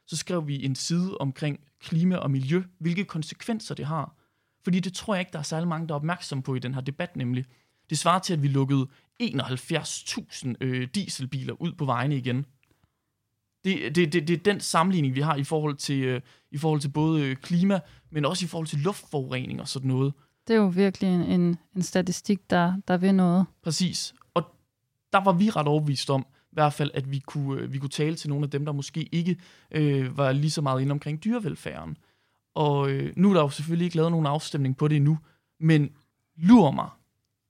[0.07, 4.17] Så skrev vi en side omkring klima og miljø, hvilke konsekvenser det har.
[4.65, 6.75] Fordi det tror jeg ikke, der er særlig mange, der er opmærksom på i den
[6.75, 7.45] her debat nemlig.
[7.91, 8.87] Det svarer til, at vi lukkede
[9.23, 12.47] 71.000 øh, dieselbiler ud på vejene igen.
[13.65, 16.21] Det, det, det, det er den sammenligning, vi har i forhold til, øh,
[16.51, 20.13] i forhold til både øh, klima, men også i forhold til luftforurening og sådan noget.
[20.49, 23.47] Det er jo virkelig en, en, en statistik, der, der vil noget.
[23.63, 24.15] Præcis.
[24.35, 24.43] Og
[25.13, 27.91] der var vi ret overbevist om, i hvert fald, at vi kunne, øh, vi kunne
[27.91, 29.37] tale til nogle af dem, der måske ikke
[29.71, 31.97] øh, var lige så meget inde omkring dyrevelfærden.
[32.55, 35.19] Og øh, nu er der jo selvfølgelig ikke lavet nogen afstemning på det endnu,
[35.61, 35.91] men
[36.37, 36.89] lurer mig,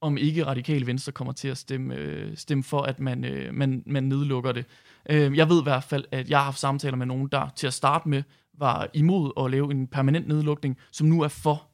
[0.01, 3.83] om ikke radikale venstre kommer til at stemme, øh, stemme for, at man, øh, man,
[3.87, 4.65] man nedlukker det.
[5.11, 7.67] Øh, jeg ved i hvert fald, at jeg har haft samtaler med nogen, der til
[7.67, 8.23] at starte med
[8.59, 11.69] var imod at lave en permanent nedlukning, som nu er for.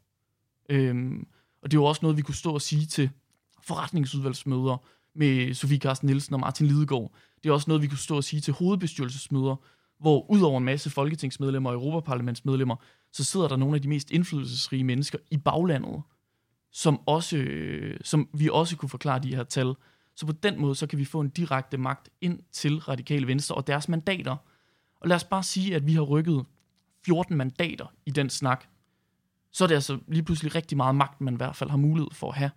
[0.69, 1.13] Øh,
[1.63, 3.11] og det er jo også noget, vi kunne stå og sige til
[3.63, 4.77] forretningsudvalgsmøder
[5.15, 7.13] med Sofie Carsten Nielsen og Martin Lidegaard.
[7.43, 9.57] Det er også noget, vi kunne stå og sige til hovedbestyrelsesmøder,
[10.01, 12.77] hvor udover en masse folketingsmedlemmer og europaparlamentsmedlemmer,
[13.13, 16.03] så sidder der nogle af de mest indflydelsesrige mennesker i baglandet,
[16.75, 19.75] som, også, øh, som vi også kunne forklare de her tal.
[20.17, 23.55] Så på den måde, så kan vi få en direkte magt ind til Radikale Venstre
[23.55, 24.37] og deres mandater.
[25.01, 26.45] Og lad os bare sige, at vi har rykket
[27.07, 28.65] 14 mandater i den snak.
[29.53, 32.11] Så er det altså lige pludselig rigtig meget magt, man i hvert fald har mulighed
[32.13, 32.51] for at have.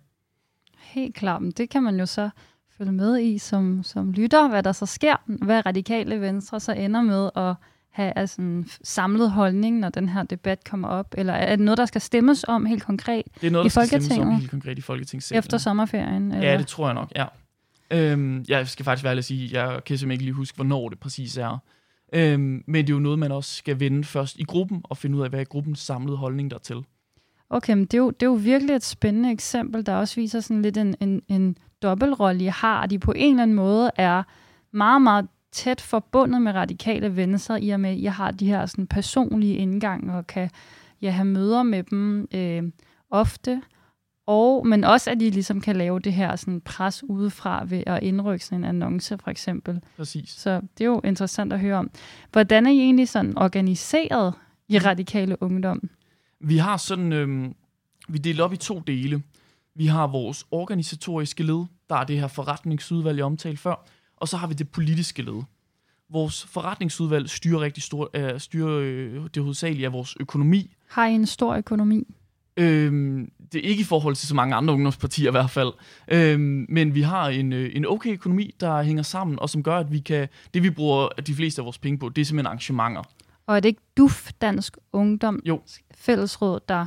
[0.78, 2.30] Helt klart, men det kan man jo så
[2.70, 7.02] følge med i som, som lytter, hvad der så sker, hvad Radikale Venstre så ender
[7.02, 7.54] med at
[7.90, 11.14] have altså en samlet holdning, når den her debat kommer op?
[11.18, 13.68] Eller er det noget, der skal stemmes om helt konkret Det er noget, i der
[13.70, 15.38] skal stemmes Folketinget om helt konkret i Folketingssalen.
[15.38, 16.32] efter sommerferien?
[16.32, 16.50] Eller?
[16.50, 17.26] Ja, det tror jeg nok, ja.
[17.90, 20.88] Øhm, jeg skal faktisk være ærlig at sige, jeg kan simpelthen ikke lige huske, hvornår
[20.88, 21.58] det præcis er.
[22.12, 25.18] Øhm, men det er jo noget, man også skal vende først i gruppen, og finde
[25.18, 26.76] ud af, hvad er gruppens samlede holdning dertil.
[27.50, 30.40] Okay, men det er, jo, det er jo virkelig et spændende eksempel, der også viser
[30.40, 32.86] sådan lidt en, en, en dobbeltrolle, I har.
[32.86, 34.22] De på en eller anden måde er
[34.72, 38.66] meget, meget tæt forbundet med radikale venstre, i og med, at jeg har de her
[38.66, 40.50] sådan, personlige indgang og kan
[41.02, 42.62] ja, have møder med dem øh,
[43.10, 43.62] ofte.
[44.26, 48.02] Og, men også, at de ligesom kan lave det her sådan, pres udefra ved at
[48.02, 49.80] indrykke sådan en annonce, for eksempel.
[49.96, 50.30] Præcis.
[50.30, 51.90] Så det er jo interessant at høre om.
[52.32, 54.34] Hvordan er I egentlig sådan organiseret
[54.68, 55.90] i radikale ungdom?
[56.40, 57.54] Vi har sådan, øhm,
[58.08, 59.22] vi deler op i to dele.
[59.74, 63.86] Vi har vores organisatoriske led, der er det her forretningsudvalg, jeg omtalte før,
[64.20, 65.42] og så har vi det politiske led.
[66.10, 70.74] Vores forretningsudvalg styrer rigtig stort, øh, styrer øh, det hovedsageligt af vores økonomi.
[70.88, 72.14] Har I en stor økonomi?
[72.56, 75.72] Øhm, det er ikke i forhold til så mange andre ungdomspartier i hvert fald.
[76.08, 79.76] Øhm, men vi har en, øh, en okay økonomi, der hænger sammen, og som gør,
[79.76, 82.46] at vi kan, det vi bruger de fleste af vores penge på, det er simpelthen
[82.46, 83.02] arrangementer.
[83.46, 85.60] Og er det ikke DUF, Dansk Ungdom, Jo.
[85.94, 86.86] Fællesråd, der,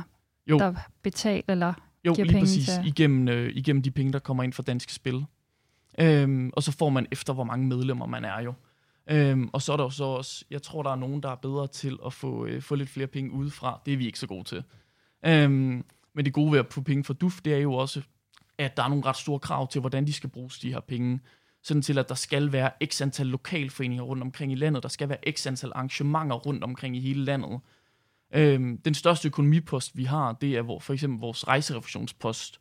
[0.50, 0.58] Jo.
[0.58, 1.72] der betaler eller
[2.06, 2.66] Jo, giver lige penge præcis.
[2.68, 5.24] til- Igennem, øh, igennem de penge, der kommer ind fra Danske Spil.
[5.98, 8.54] Øhm, og så får man efter, hvor mange medlemmer man er jo.
[9.10, 11.34] Øhm, og så er der jo så også, jeg tror, der er nogen, der er
[11.34, 13.80] bedre til at få, øh, få lidt flere penge udefra.
[13.86, 14.64] Det er vi ikke så gode til.
[15.26, 18.02] Øhm, men det gode ved at få penge fra DUF, det er jo også,
[18.58, 21.20] at der er nogle ret store krav til, hvordan de skal bruges, de her penge.
[21.62, 24.82] Sådan til, at der skal være x antal lokalforeninger rundt omkring i landet.
[24.82, 27.60] Der skal være x antal arrangementer rundt omkring i hele landet.
[28.34, 32.60] Øhm, den største økonomipost, vi har, det er hvor, for eksempel vores rejserefusionspost,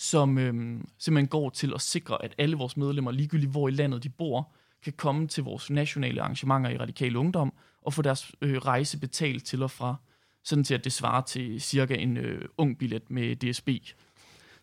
[0.00, 4.02] som øhm, simpelthen går til at sikre, at alle vores medlemmer, ligegyldigt hvor i landet
[4.02, 4.52] de bor,
[4.84, 9.44] kan komme til vores nationale arrangementer i Radikal Ungdom og få deres øh, rejse betalt
[9.44, 9.96] til og fra,
[10.44, 13.68] sådan til at det svarer til cirka en øh, ung billet med DSB.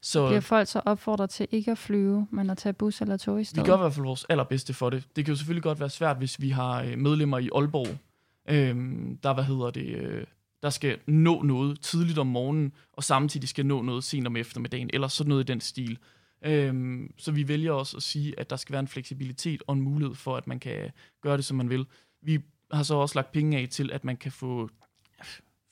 [0.01, 3.35] Så Bliver folk så opfordret til ikke at flyve, men at tage bus eller tog
[3.35, 3.65] i vi stedet?
[3.65, 5.03] gør i hvert fald vores allerbedste for det.
[5.15, 7.97] Det kan jo selvfølgelig godt være svært, hvis vi har øh, medlemmer i Aalborg,
[8.49, 10.23] øhm, der, hvad hedder det, øh,
[10.63, 14.89] der skal nå noget tidligt om morgenen, og samtidig skal nå noget sent om eftermiddagen,
[14.93, 15.97] eller sådan noget i den stil.
[16.45, 19.81] Øhm, så vi vælger også at sige, at der skal være en fleksibilitet og en
[19.81, 20.91] mulighed for, at man kan
[21.21, 21.85] gøre det, som man vil.
[22.21, 22.39] Vi
[22.71, 24.69] har så også lagt penge af til, at man kan få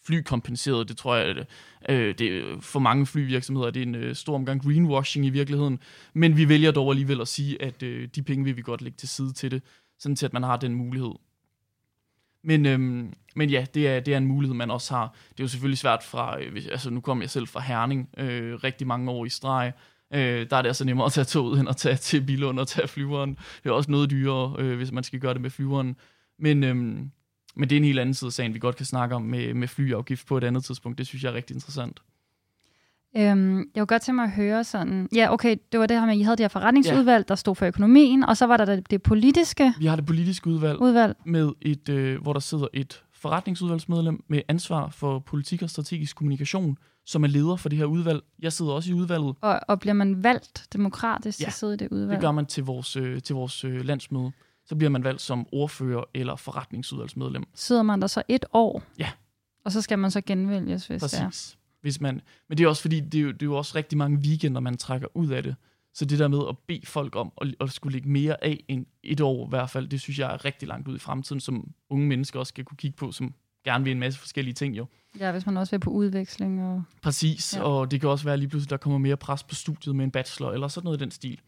[0.06, 0.90] flykompenseret.
[0.90, 1.46] Det tror jeg,
[1.90, 5.80] øh, det for mange flyvirksomheder det er en øh, stor omgang greenwashing i virkeligheden.
[6.14, 8.96] Men vi vælger dog alligevel at sige, at øh, de penge vil vi godt lægge
[8.96, 9.62] til side til det,
[10.00, 11.12] sådan til at man har den mulighed.
[12.46, 15.16] Men, øhm, men ja, det er, det er en mulighed, man også har.
[15.30, 18.54] Det er jo selvfølgelig svært fra, øh, altså nu kommer jeg selv fra Herning, øh,
[18.64, 19.74] rigtig mange år i streg.
[20.14, 22.68] Øh, der er det altså nemmere at tage toget end at tage til Bilund og
[22.68, 23.38] tage flyveren.
[23.64, 25.96] Det er også noget dyrere, øh, hvis man skal gøre det med flyveren.
[26.40, 27.12] Men, øhm,
[27.56, 29.54] men det er en helt anden side af sagen, vi godt kan snakke om med,
[29.54, 30.98] med flyafgift på et andet tidspunkt.
[30.98, 32.02] Det synes jeg er rigtig interessant.
[33.18, 35.10] Øhm, jeg kunne godt tænke mig at høre sådan...
[35.16, 37.28] Ja, okay, det var det her med, at I havde det her forretningsudvalg, ja.
[37.28, 40.48] der stod for økonomien, og så var der det, det politiske Vi har det politiske
[40.48, 41.18] udvalg, udvalg.
[41.26, 46.78] med et, øh, hvor der sidder et forretningsudvalgsmedlem med ansvar for politik og strategisk kommunikation,
[47.06, 48.22] som er leder for det her udvalg.
[48.40, 49.36] Jeg sidder også i udvalget.
[49.42, 52.12] Og, og bliver man valgt demokratisk Ja, til at sidde i det udvalg?
[52.12, 54.32] Det gør man til vores, øh, til vores øh, landsmøde.
[54.66, 57.44] Så bliver man valgt som ordfører eller forretningsudvalgsmedlem.
[57.56, 58.84] Sidder man der så et år?
[59.00, 59.10] Ja.
[59.66, 61.56] Og så skal man så genvælges, hvis det er.
[61.86, 63.98] Hvis man, men det er også fordi, det er, jo, det er jo også rigtig
[63.98, 65.56] mange weekender, man trækker ud af det.
[65.94, 68.86] Så det der med at bede folk om at, at skulle lægge mere af end
[69.04, 71.72] et år i hvert fald, det synes jeg er rigtig langt ud i fremtiden, som
[71.90, 73.34] unge mennesker også skal kunne kigge på, som
[73.66, 74.86] gerne vil en masse forskellige ting jo.
[75.20, 76.64] Ja, hvis man også vil på udveksling.
[76.64, 76.84] Og...
[77.02, 77.64] Præcis, Ja.
[77.64, 80.06] og det kan også være at lige pludselig, der kommer mere pres på studiet med
[80.06, 81.40] en bachelor, eller sådan noget i den stil.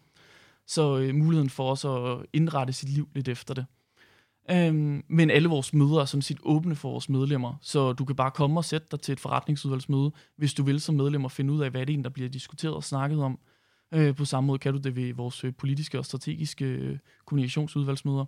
[0.68, 3.66] Så øh, muligheden for os at indrette sit liv lidt efter det.
[4.52, 8.16] Øhm, men alle vores møder er sådan set åbne for vores medlemmer, så du kan
[8.16, 11.54] bare komme og sætte dig til et forretningsudvalgsmøde, hvis du vil som medlem og finde
[11.54, 13.40] ud af, hvad det er, der bliver diskuteret og snakket om.
[13.94, 18.26] Øh, på samme måde kan du det ved vores øh, politiske og strategiske øh, kommunikationsudvalgsmøder.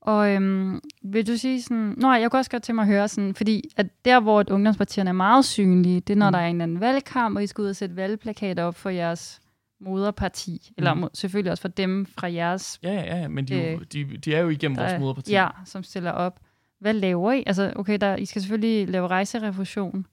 [0.00, 1.94] Og øhm, vil du sige sådan...
[1.96, 4.50] Nå, jeg kunne også godt tænke mig at høre sådan, fordi at der, hvor et
[4.50, 6.30] ungdomspartierne er meget synlige, det er, når.
[6.30, 6.32] Mm.
[6.32, 8.90] der er en eller anden valgkamp, og I skal ud og sætte valgplakater op for
[8.90, 9.41] jeres
[9.82, 10.72] moderparti.
[10.76, 11.00] Eller Mm.
[11.00, 13.86] må, selvfølgelig også for dem fra jeres, Ja, ja, ja, men de, er jo, Øh,
[13.92, 15.30] de, de er jo igennem der vores er- moderparti.
[15.32, 16.40] ja, som stiller op.
[16.80, 17.42] Hvad laver I?
[17.46, 20.06] Altså, okay, der, I skal selvfølgelig lave rejserefusion,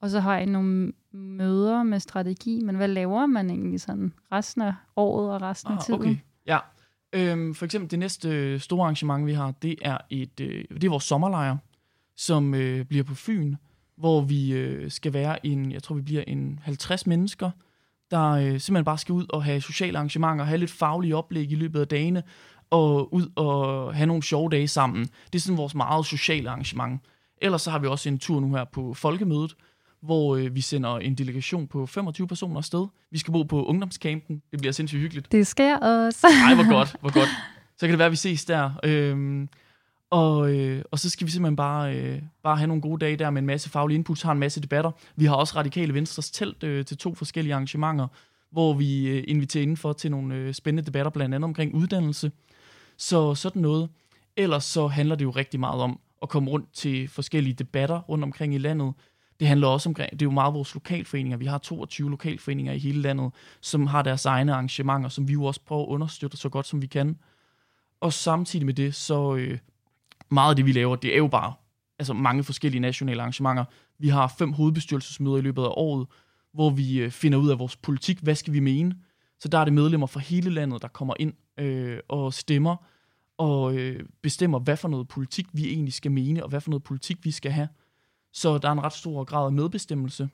[0.00, 4.62] og så har I nogle møder med strategi, men hvad laver man egentlig sådan resten
[4.62, 6.00] af året og resten af Ah, tiden?
[6.00, 6.16] okay.
[6.46, 6.58] Ja.
[7.12, 10.84] Øhm, for eksempel det næste øh, store arrangement, vi har, det er et øh, det
[10.84, 11.56] er vores sommerlejr,
[12.16, 13.54] som øh, bliver på Fyn,
[13.96, 17.50] hvor vi øh, skal være en, jeg tror vi bliver en 50 mennesker,
[18.10, 21.54] der øh, simpelthen bare skal ud og have sociale arrangementer, have lidt faglige oplæg i
[21.54, 22.22] løbet af dagene,
[22.70, 25.04] og ud og have nogle sjove dage sammen.
[25.04, 27.00] Det er sådan vores meget sociale arrangement.
[27.42, 29.56] Ellers så har vi også en tur nu her på Folkemødet,
[30.02, 32.86] hvor øh, vi sender en delegation på 25 personer afsted.
[33.10, 34.42] Vi skal bo på ungdomscampen.
[34.50, 35.32] Det bliver sindssygt hyggeligt.
[35.32, 36.26] Det sker også.
[36.46, 37.28] Ej, hvor godt, hvor godt.
[37.76, 38.70] Så kan det være, at vi ses der.
[38.84, 39.48] Øhm,
[40.10, 43.30] og, øh, og så skal vi simpelthen bare, øh, bare have nogle gode dage der
[43.30, 44.90] med en masse faglige inputs, har en masse debatter.
[45.16, 48.06] Vi har også Radikale Venstres telt øh, til to forskellige arrangementer,
[48.50, 52.32] hvor vi øh, inviterer indenfor til nogle øh, spændende debatter, blandt andet omkring uddannelse.
[52.96, 53.88] Så sådan noget.
[54.36, 58.24] Ellers så handler det jo rigtig meget om at komme rundt til forskellige debatter rundt
[58.24, 58.94] omkring i landet.
[59.40, 61.38] Det handler også om, det er jo meget vores lokalforeninger.
[61.38, 65.44] Vi har 22 lokalforeninger i hele landet, som har deres egne arrangementer, som vi jo
[65.44, 67.18] også prøver at understøtte så godt som vi kan.
[68.00, 69.58] Og samtidig med det, så øh,
[70.30, 71.54] meget af det, vi laver, det er jo bare
[71.98, 73.64] altså mange forskellige nationale arrangementer.
[73.98, 76.06] Vi har fem hovedbestyrelsesmøder i løbet af året,
[76.52, 78.18] hvor vi øh, finder ud af vores politik.
[78.18, 78.94] Hvad skal vi mene?
[79.40, 82.76] Så der er det medlemmer fra hele landet, der kommer ind øh, og stemmer
[83.40, 86.82] og øh, bestemmer, hvad for noget politik vi egentlig skal mene, og hvad for noget
[86.82, 87.68] politik vi skal have.
[88.32, 90.28] Så der er en ret stor grad af medbestemmelse.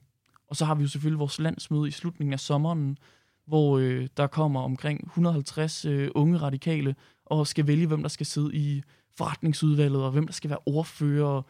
[0.48, 2.98] Og så har vi jo selvfølgelig vores landsmøde i slutningen af sommeren,
[3.46, 6.94] hvor øh, der kommer omkring 150 øh, unge radikale
[7.26, 8.82] og skal vælge, hvem der skal sidde i
[9.18, 11.42] forretningsudvalget, og hvem der skal være ordfører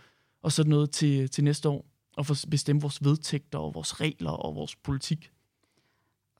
[0.42, 1.85] og sådan noget til, til næste år,
[2.16, 5.31] og for bestemme vores vedtægter og vores regler og vores politik.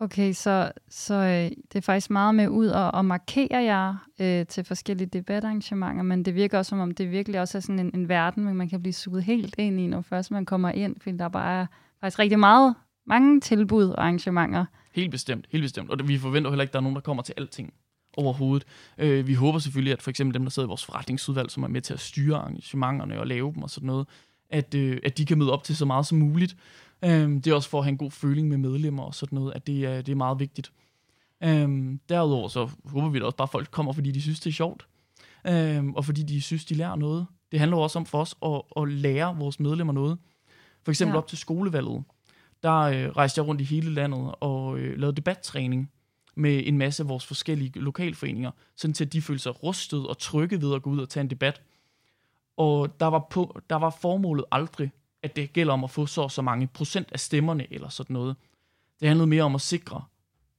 [0.01, 4.47] Okay, så, så øh, det er faktisk meget med ud og, og markere jer øh,
[4.47, 7.91] til forskellige debatarrangementer, men det virker også som om, det virkelig også er sådan en,
[7.95, 10.97] en verden, men man kan blive suget helt ind i, når først man kommer ind,
[11.01, 11.67] fordi der bare er
[12.01, 12.75] faktisk rigtig meget,
[13.07, 14.65] mange tilbud og arrangementer.
[14.93, 15.91] Helt bestemt, helt bestemt.
[15.91, 17.73] Og det- vi forventer heller ikke, at der er nogen, der kommer til alting
[18.17, 18.67] overhovedet.
[18.99, 21.69] Øh, vi håber selvfølgelig, at for eksempel dem, der sidder i vores forretningsudvalg, som er
[21.69, 24.07] med til at styre arrangementerne og lave dem og sådan noget,
[24.51, 26.57] at, øh, at de kan møde op til så meget som muligt.
[27.05, 29.53] Øh, det er også for at have en god føling med medlemmer og sådan noget,
[29.55, 30.73] at det er, det er meget vigtigt.
[31.45, 34.51] Øh, derudover så håber vi da også bare, at folk kommer, fordi de synes, det
[34.51, 34.87] er sjovt.
[35.47, 37.27] Øh, og fordi de synes, de lærer noget.
[37.53, 40.19] Det handler også om for os at, at lære vores medlemmer noget.
[40.85, 41.19] For eksempel ja.
[41.19, 42.05] op til skolevalget,
[42.63, 45.91] der øh, rejste jeg rundt i hele landet og øh, lavede debattræning
[46.37, 50.19] med en masse af vores forskellige lokalforeninger, sådan til at de følte sig rustet og
[50.19, 51.63] trygge ved at gå ud og tage en debat.
[52.57, 54.91] Og der var, på, der var formålet aldrig,
[55.23, 58.15] at det gælder om at få så og så mange procent af stemmerne eller sådan
[58.15, 58.37] noget.
[59.01, 60.05] Det handlede mere om at sikre,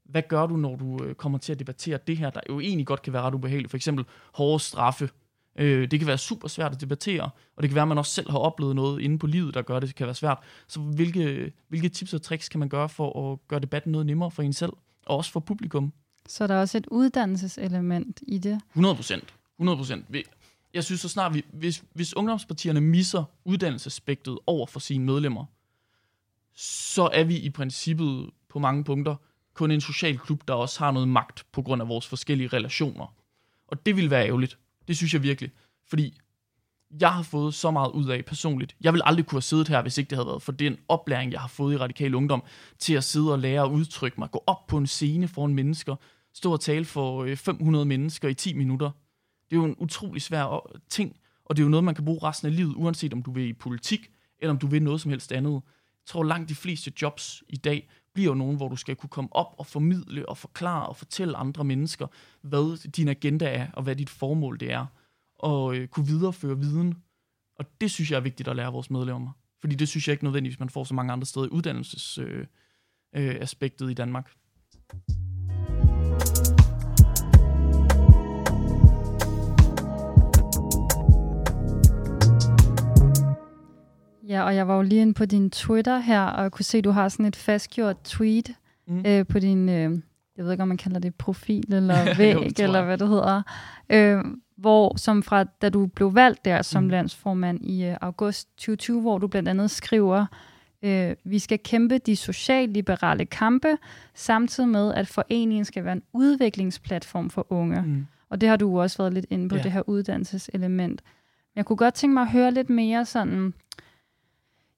[0.03, 2.87] hvad gør du, når du øh, kommer til at debattere det her, der jo egentlig
[2.87, 3.69] godt kan være ret ubehageligt.
[3.69, 5.09] For eksempel hårde straffe.
[5.55, 8.11] Øh, det kan være super svært at debattere, og det kan være, at man også
[8.11, 10.37] selv har oplevet noget inde på livet, der gør det, det kan være svært.
[10.67, 14.31] Så hvilke, hvilke tips og tricks kan man gøre for at gøre debatten noget nemmere
[14.31, 14.73] for en selv,
[15.07, 15.93] og også for publikum?
[16.27, 18.61] Så der er også et uddannelseselement i det?
[18.71, 19.33] 100 procent.
[19.59, 20.05] 100 procent.
[20.73, 25.45] Jeg synes så snart, vi, hvis, hvis ungdomspartierne misser uddannelsesaspektet over for sine medlemmer,
[26.55, 29.15] så er vi i princippet på mange punkter
[29.53, 33.15] kun en social klub, der også har noget magt på grund af vores forskellige relationer.
[33.67, 34.57] Og det vil være ærgerligt.
[34.87, 35.51] Det synes jeg virkelig.
[35.87, 36.17] Fordi
[36.99, 38.75] jeg har fået så meget ud af personligt.
[38.81, 41.31] Jeg vil aldrig kunne have siddet her, hvis ikke det havde været for den oplæring,
[41.31, 42.43] jeg har fået i Radikal Ungdom,
[42.79, 45.95] til at sidde og lære at udtrykke mig, gå op på en scene foran mennesker,
[46.33, 48.91] stå og tale for øh, 500 mennesker i 10 minutter.
[49.49, 52.19] Det er jo en utrolig svær ting, og det er jo noget, man kan bruge
[52.23, 55.11] resten af livet, uanset om du vil i politik, eller om du vil noget som
[55.11, 55.51] helst andet.
[55.51, 55.61] Jeg
[56.05, 59.35] tror, langt de fleste jobs i dag bliver jo nogen, hvor du skal kunne komme
[59.35, 62.07] op og formidle og forklare og fortælle andre mennesker,
[62.41, 64.85] hvad din agenda er, og hvad dit formål det er,
[65.39, 66.95] og øh, kunne videreføre viden.
[67.59, 69.31] Og det synes jeg er vigtigt at lære vores medlemmer.
[69.61, 73.87] Fordi det synes jeg ikke nødvendigvis, man får så mange andre steder i uddannelsesaspektet øh,
[73.87, 74.31] øh, i Danmark.
[84.27, 86.83] Ja, og jeg var jo lige inde på din Twitter her, og kunne se, at
[86.83, 88.51] du har sådan et fastgjort tweet
[88.87, 89.03] mm.
[89.07, 89.99] øh, på din, øh,
[90.37, 93.41] jeg ved ikke, om man kalder det profil eller væg, jo, eller hvad det hedder,
[93.89, 94.23] øh,
[94.57, 96.89] hvor som fra, da du blev valgt der som mm.
[96.89, 100.25] landsformand i øh, august 2020, hvor du blandt andet skriver,
[100.81, 103.77] øh, vi skal kæmpe de socialliberale kampe,
[104.13, 107.81] samtidig med, at foreningen skal være en udviklingsplatform for unge.
[107.81, 108.07] Mm.
[108.29, 109.63] Og det har du også været lidt inde på, ja.
[109.63, 111.01] det her uddannelseselement.
[111.55, 113.53] Jeg kunne godt tænke mig at høre lidt mere sådan,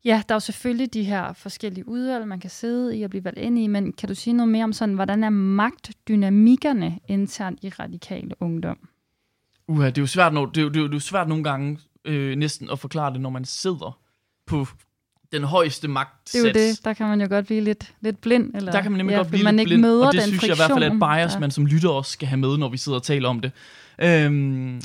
[0.06, 3.24] Ja, der er jo selvfølgelig de her forskellige udvalg, man kan sidde i og blive
[3.24, 7.60] valgt ind i, men kan du sige noget mere om sådan, hvordan er magtdynamikkerne internt
[7.64, 8.90] i radikale ungdom?
[9.70, 11.80] Uha, det er jo svært, når, det er, jo, det er jo svært nogle gange
[12.06, 14.00] øh, næsten at forklare det, når man sidder
[14.46, 14.68] på
[15.32, 16.34] den højeste magt.
[16.34, 18.56] Det er jo det, der kan man jo godt blive lidt, lidt blind.
[18.56, 20.22] Eller, der kan man nemlig ja, godt blive man lidt ikke blind, møder og det
[20.22, 20.50] den synes friktion.
[20.50, 21.40] jeg i hvert fald er et bias, ja.
[21.40, 23.52] man som lytter også skal have med, når vi sidder og taler om det.
[24.02, 24.82] Øhm,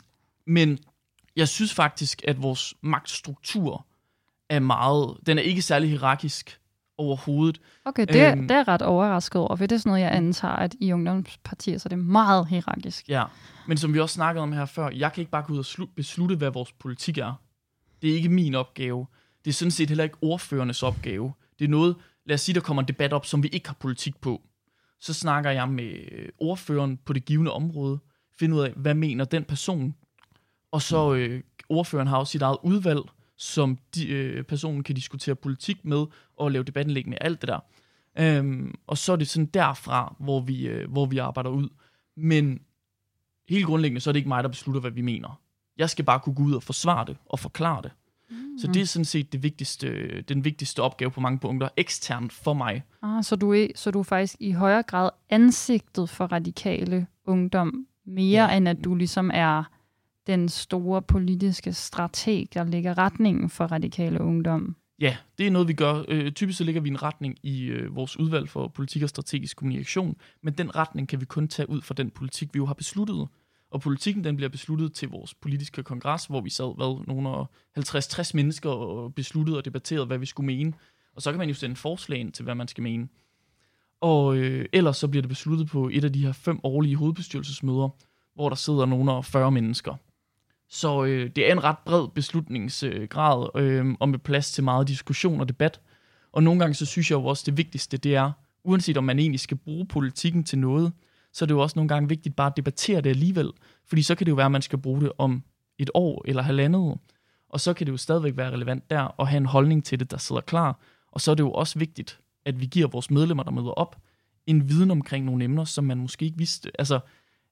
[0.46, 0.78] men
[1.36, 3.86] jeg synes faktisk, at vores magtstruktur
[4.50, 6.58] er meget, den er ikke særlig hierarkisk
[6.98, 7.60] overhovedet.
[7.84, 10.54] Okay, det, øhm, det er ret overrasket over, for det er sådan noget, jeg antager,
[10.54, 13.08] at i ungdomspartier, så det er meget hierarkisk.
[13.08, 13.24] Ja,
[13.68, 15.64] men som vi også snakkede om her før, jeg kan ikke bare gå ud og
[15.64, 17.32] slu- beslutte, hvad vores politik er.
[18.02, 19.06] Det er ikke min opgave.
[19.44, 21.32] Det er sådan set heller ikke ordførernes opgave.
[21.58, 23.76] Det er noget, lad os sige, der kommer en debat op, som vi ikke har
[23.80, 24.42] politik på.
[25.00, 25.94] Så snakker jeg med
[26.38, 27.98] ordføreren på det givende område,
[28.38, 29.94] finder ud af, hvad mener den person.
[30.72, 33.00] Og så øh, ordføreren har også sit eget udvalg,
[33.36, 37.60] som de, øh, personen kan diskutere politik med og lave debattenlæggende alt det der.
[38.18, 41.68] Øhm, og så er det sådan derfra, hvor vi, øh, hvor vi arbejder ud.
[42.16, 42.60] Men
[43.48, 45.40] helt grundlæggende, så er det ikke mig, der beslutter, hvad vi mener.
[45.78, 47.90] Jeg skal bare kunne gå ud og forsvare det og forklare det.
[48.30, 48.58] Mm.
[48.58, 52.54] Så det er sådan set det vigtigste, den vigtigste opgave på mange punkter, eksternt for
[52.54, 52.82] mig.
[53.02, 57.86] Ah, så, du er, så du er faktisk i højere grad ansigtet for radikale ungdom,
[58.06, 58.56] mere ja.
[58.56, 59.64] end at du ligesom er
[60.26, 64.76] den store politiske strateg, der ligger retningen for radikale ungdom?
[65.00, 66.04] Ja, det er noget, vi gør.
[66.08, 69.56] Øh, typisk så ligger vi en retning i øh, vores udvalg for politik og strategisk
[69.56, 72.74] kommunikation, men den retning kan vi kun tage ud fra den politik, vi jo har
[72.74, 73.28] besluttet.
[73.70, 77.46] Og politikken den bliver besluttet til vores politiske kongres, hvor vi sad hvad, nogle
[77.78, 80.72] 50-60 mennesker og besluttede og debatterede, hvad vi skulle mene.
[81.16, 83.08] Og så kan man jo sende forslag ind til, hvad man skal mene.
[84.00, 87.88] Og øh, ellers så bliver det besluttet på et af de her fem årlige hovedbestyrelsesmøder,
[88.34, 89.94] hvor der sidder nogle af 40 mennesker.
[90.70, 95.40] Så øh, det er en ret bred beslutningsgrad, øh, og med plads til meget diskussion
[95.40, 95.80] og debat.
[96.32, 98.32] Og nogle gange så synes jeg jo også, det vigtigste det er,
[98.64, 100.92] uanset om man egentlig skal bruge politikken til noget,
[101.32, 103.50] så er det jo også nogle gange vigtigt bare at debattere det alligevel.
[103.86, 105.42] Fordi så kan det jo være, at man skal bruge det om
[105.78, 106.98] et år eller halvandet.
[107.48, 110.10] Og så kan det jo stadigvæk være relevant der og have en holdning til det,
[110.10, 110.80] der sidder klar.
[111.12, 113.96] Og så er det jo også vigtigt, at vi giver vores medlemmer, der møder op,
[114.46, 116.70] en viden omkring nogle emner, som man måske ikke vidste.
[116.78, 117.00] Altså,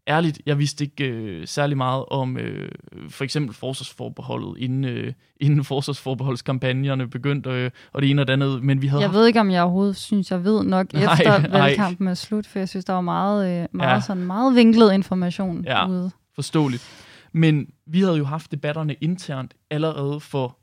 [0.08, 2.70] ærligt, jeg vidste ikke øh, særlig meget om øh,
[3.08, 8.62] for eksempel forsvarsforbeholdet, inden, øh, inden forsvarsforbeholdskampagnerne begyndte, øh, og det ene og det andet,
[8.62, 9.18] men vi havde Jeg haft...
[9.18, 11.60] ved ikke, om jeg overhovedet synes, jeg ved nok nej, efter nej.
[11.60, 14.00] valgkampen er slut, for jeg synes, der var meget, øh, meget, ja.
[14.00, 16.10] sådan, meget vinklet information ja, ude.
[16.34, 17.08] forståeligt.
[17.32, 20.58] Men vi havde jo haft debatterne internt allerede for,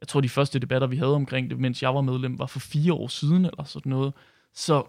[0.00, 2.60] jeg tror de første debatter, vi havde omkring det, mens jeg var medlem, var for
[2.60, 4.12] fire år siden eller sådan noget.
[4.54, 4.82] Så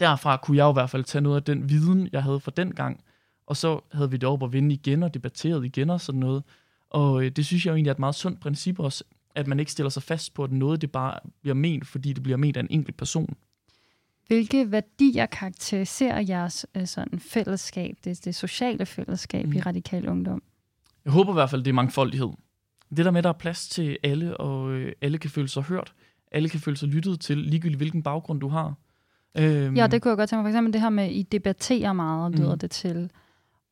[0.00, 2.52] derfra kunne jeg jo i hvert fald tage noget af den viden, jeg havde fra
[2.56, 3.00] den gang,
[3.46, 6.42] og så havde vi det op at vinde igen og debatteret igen og sådan noget.
[6.90, 9.60] Og øh, det synes jeg jo egentlig er et meget sundt princip også, at man
[9.60, 12.56] ikke stiller sig fast på, at noget det bare bliver ment, fordi det bliver ment
[12.56, 13.36] af en enkelt person.
[14.26, 19.52] Hvilke værdier karakteriserer jeres øh, sådan fællesskab, det, det sociale fællesskab mm.
[19.52, 20.42] i Radikal Ungdom?
[21.04, 22.28] Jeg håber i hvert fald, det er mangfoldighed.
[22.96, 25.62] Det der med, at der er plads til alle, og øh, alle kan føle sig
[25.62, 25.94] hørt.
[26.32, 28.74] Alle kan føle sig lyttet til, ligegyldigt hvilken baggrund du har.
[29.38, 29.76] Øhm.
[29.76, 30.44] Ja, det kunne jeg godt tænke mig.
[30.44, 32.58] For eksempel det her med, at I debatterer meget, lyder mm.
[32.58, 33.10] det til.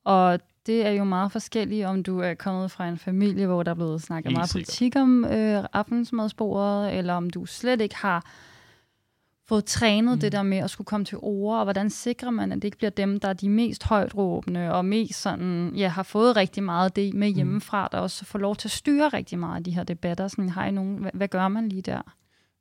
[0.04, 3.70] Og det er jo meget forskelligt, om du er kommet fra en familie, hvor der
[3.70, 4.66] er blevet snakket Helt meget sikkert.
[4.66, 8.26] politik om øh, aftensmadsbordet, eller om du slet ikke har
[9.48, 10.20] fået trænet mm.
[10.20, 12.76] det der med at skulle komme til ord, og hvordan sikrer man, at det ikke
[12.76, 16.96] bliver dem, der er de mest højtråbende, og mest sådan, ja, har fået rigtig meget
[16.96, 17.34] det med mm.
[17.34, 20.28] hjemmefra, der også får lov til at styre rigtig meget af de her debatter.
[20.28, 22.02] Sådan, har I nogen, hvad, hvad gør man lige der?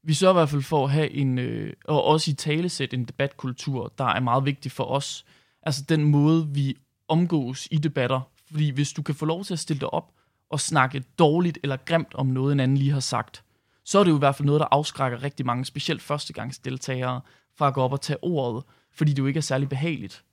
[0.03, 3.05] Vi sørger i hvert fald for at have en, øh, og også i talesæt en
[3.05, 5.25] debatkultur, der er meget vigtig for os.
[5.63, 6.77] Altså den måde, vi
[7.12, 8.22] omgås i debatter.
[8.51, 10.12] Fordi hvis du kan få lov til at stille dig op
[10.49, 13.43] og snakke dårligt eller grimt om noget, en anden lige har sagt,
[13.86, 17.22] så er det jo i hvert fald noget, der afskrækker rigtig mange, specielt førstegangsdeltagere,
[17.57, 20.24] fra at gå op og tage ordet, fordi det jo ikke er særlig behageligt.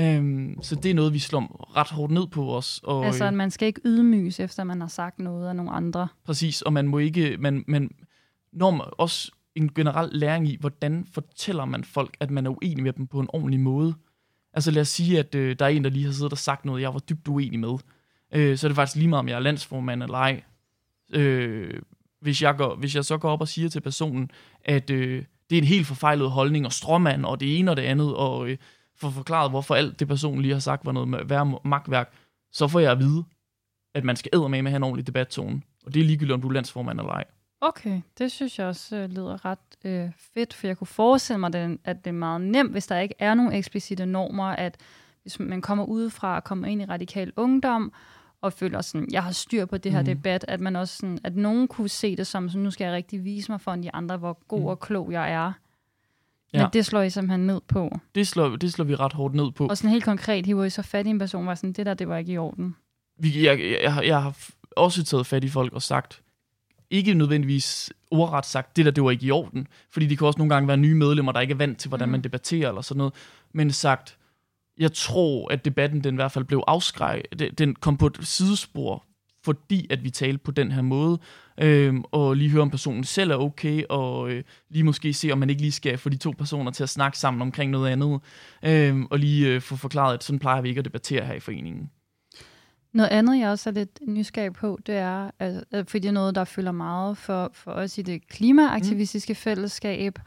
[0.00, 2.80] Um, så det er noget, vi slår ret hårdt ned på os.
[2.84, 6.08] Og, altså, at man skal ikke ydmyges, efter man har sagt noget af nogle andre.
[6.24, 7.36] Præcis, og man må ikke...
[7.38, 7.90] Man, man,
[8.52, 12.82] når man også en generel læring i, hvordan fortæller man folk, at man er uenig
[12.82, 13.94] med dem på en ordentlig måde.
[14.58, 16.64] Altså lad os sige, at øh, der er en, der lige har siddet og sagt
[16.64, 17.74] noget, jeg var dybt uenig med.
[18.34, 20.42] Øh, så er det faktisk lige meget, om jeg er landsformand eller ej.
[21.12, 21.80] Øh,
[22.20, 24.30] hvis, jeg går, hvis jeg så går op og siger til personen,
[24.64, 27.82] at øh, det er en helt forfejlet holdning, og stråmand, og det ene og det
[27.82, 28.56] andet, og øh,
[28.96, 32.12] får forklaret, hvorfor alt det person lige har sagt var noget med magtværk,
[32.52, 33.24] så får jeg at vide,
[33.94, 35.62] at man skal æde med med at have en ordentlig debattone.
[35.86, 37.24] Og det er ligegyldigt, om du er landsformand eller ej.
[37.60, 41.78] Okay, det synes jeg også øh, lyder ret øh, fedt, for jeg kunne forestille mig,
[41.84, 44.76] at det er meget nemt, hvis der ikke er nogen eksplicite normer, at
[45.22, 47.92] hvis man kommer udefra og kommer ind i radikal ungdom,
[48.40, 50.06] og føler sådan, jeg har styr på det her mm.
[50.06, 52.94] debat, at man også sådan, at nogen kunne se det som, så nu skal jeg
[52.94, 54.66] rigtig vise mig for de andre, hvor god mm.
[54.66, 55.52] og klog jeg er.
[56.52, 56.62] Ja.
[56.62, 57.98] Men det slår I simpelthen ned på.
[58.14, 59.66] Det slår, det slår vi ret hårdt ned på.
[59.66, 61.94] Og sådan helt konkret, hiver I så fat i en person, var sådan, det der,
[61.94, 62.76] det var ikke i orden.
[63.18, 64.38] Vi, jeg, jeg, jeg, jeg har
[64.76, 66.22] også taget fat i folk og sagt,
[66.90, 69.66] ikke nødvendigvis ordret sagt, det der, det var ikke i orden.
[69.90, 72.08] Fordi de kan også nogle gange være nye medlemmer, der ikke er vant til, hvordan
[72.08, 73.14] man debatterer eller sådan noget.
[73.52, 74.16] Men sagt,
[74.78, 77.58] jeg tror, at debatten den i hvert fald blev afskrækket.
[77.58, 79.04] Den kom på et sidespor,
[79.44, 81.18] fordi at vi talte på den her måde.
[81.60, 85.38] Øhm, og lige høre, om personen selv er okay, og øh, lige måske se, om
[85.38, 88.20] man ikke lige skal få de to personer til at snakke sammen omkring noget andet.
[88.64, 91.40] Øhm, og lige øh, få forklaret, at sådan plejer vi ikke at debattere her i
[91.40, 91.90] foreningen.
[92.92, 96.34] Noget andet, jeg også er lidt nysgerrig på, det er, at, fordi det er noget,
[96.34, 99.36] der fylder meget for, for os i det klimaaktivistiske mm.
[99.36, 100.18] fællesskab.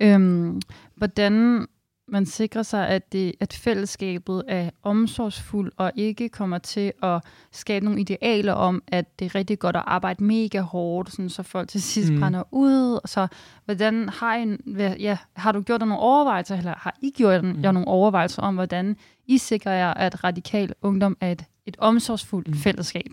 [0.00, 0.60] Øhm,
[0.94, 1.66] hvordan
[2.08, 7.84] man sikrer sig, at, det, at fællesskabet er omsorgsfuld og ikke kommer til at skabe
[7.84, 11.68] nogle idealer om, at det er rigtig godt at arbejde mega hårdt, sådan, så folk
[11.68, 12.18] til sidst mm.
[12.20, 13.00] brænder ud.
[13.04, 13.26] Så
[13.64, 14.56] hvordan har, I,
[15.00, 17.62] ja, har du gjort nogle overvejelser, eller har I gjort mm.
[17.62, 18.96] jer nogle overvejelser om, hvordan
[19.26, 22.54] I sikrer jer, at radikal ungdom er et, et omsorgsfuldt mm.
[22.54, 23.10] fællesskab?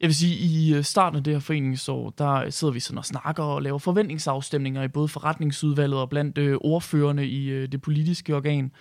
[0.00, 3.04] Jeg vil sige, i øh, starten af det her foreningsår, der sidder vi sådan og
[3.04, 8.36] snakker og laver forventningsafstemninger i både forretningsudvalget og blandt øh, ordførende i øh, det politiske
[8.36, 8.72] organ.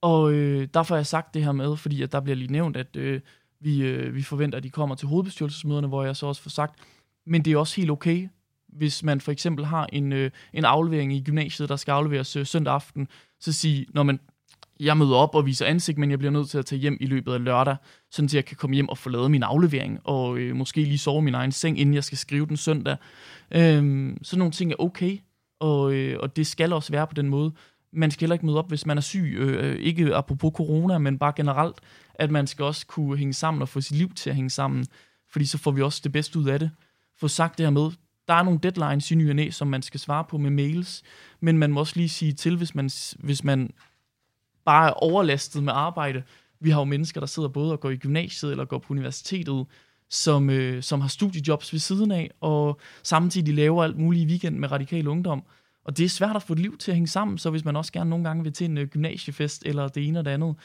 [0.00, 2.76] Og øh, derfor har jeg sagt det her med, fordi at der bliver lige nævnt,
[2.76, 3.20] at øh,
[3.60, 6.80] vi, øh, vi forventer, at de kommer til hovedbestyrelsesmøderne, hvor jeg så også får sagt,
[7.26, 8.28] men det er også helt okay,
[8.68, 12.46] hvis man for eksempel har en, øh, en aflevering i gymnasiet, der skal afleveres øh,
[12.46, 13.08] søndag aften,
[13.40, 14.20] så sige, når man
[14.80, 17.06] jeg møder op og viser ansigt, men jeg bliver nødt til at tage hjem i
[17.06, 17.76] løbet af lørdag,
[18.10, 20.98] sådan at jeg kan komme hjem og få lavet min aflevering, og øh, måske lige
[20.98, 22.96] sove i min egen seng, inden jeg skal skrive den søndag.
[23.50, 25.18] Øhm, sådan nogle ting er okay,
[25.60, 27.52] og, øh, og det skal også være på den måde.
[27.92, 30.98] Man skal heller ikke møde op, hvis man er syg, øh, øh, ikke apropos corona,
[30.98, 31.76] men bare generelt,
[32.14, 34.86] at man skal også kunne hænge sammen og få sit liv til at hænge sammen,
[35.32, 36.70] fordi så får vi også det bedste ud af det.
[37.20, 37.90] Få sagt det her med,
[38.28, 41.02] der er nogle deadlines i ny som man skal svare på med mails,
[41.40, 43.70] men man må også lige sige til, hvis man, hvis man
[44.70, 46.22] bare er overlastet med arbejde.
[46.60, 49.66] Vi har jo mennesker, der sidder både og går i gymnasiet eller går på universitetet,
[50.10, 54.58] som, øh, som har studiejobs ved siden af, og samtidig laver alt muligt i weekend
[54.58, 55.42] med radikal ungdom.
[55.84, 57.76] Og det er svært at få et liv til at hænge sammen, så hvis man
[57.76, 60.56] også gerne nogle gange vil til en øh, gymnasiefest eller det ene og det andet,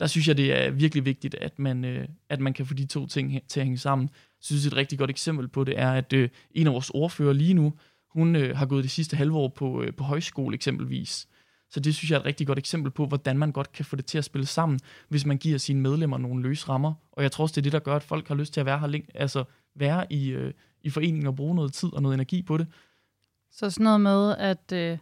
[0.00, 2.86] der synes jeg, det er virkelig vigtigt, at man, øh, at man kan få de
[2.86, 4.08] to ting til at hænge sammen.
[4.12, 7.32] Jeg synes, et rigtig godt eksempel på det er, at øh, en af vores ordfører
[7.32, 7.72] lige nu,
[8.10, 11.28] hun øh, har gået det sidste halve år på, øh, på højskole eksempelvis.
[11.70, 13.96] Så det synes jeg er et rigtig godt eksempel på, hvordan man godt kan få
[13.96, 16.94] det til at spille sammen, hvis man giver sine medlemmer nogle løse rammer.
[17.12, 18.66] Og jeg tror også, det er det, der gør, at folk har lyst til at
[18.66, 19.44] være her, altså
[19.74, 20.52] være i, øh,
[20.82, 22.66] i foreningen og bruge noget tid og noget energi på det.
[23.50, 24.98] Så sådan noget med, at, øh,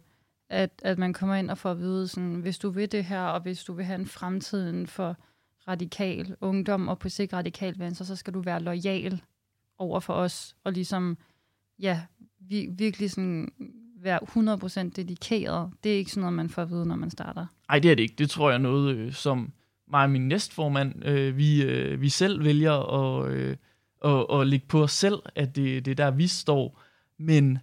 [0.49, 3.21] at, at man kommer ind og får at vide, sådan, hvis du vil det her,
[3.21, 5.17] og hvis du vil have en fremtid for
[5.67, 9.21] radikal ungdom og på sigt radikal venstre, så skal du være lojal
[9.77, 11.17] over for os, og ligesom,
[11.79, 12.01] ja,
[12.39, 13.51] vi, virkelig sådan
[14.03, 14.19] være
[14.87, 15.71] 100% dedikeret.
[15.83, 17.45] Det er ikke sådan noget, man får at vide, når man starter.
[17.69, 18.15] Nej, det er det ikke.
[18.17, 19.53] Det tror jeg er noget, øh, som
[19.91, 23.55] mig og min næstformand, øh, vi, øh, vi selv vælger at, øh,
[24.05, 26.81] at, at lægge på os selv, at det, det er der, vi står.
[27.19, 27.59] Men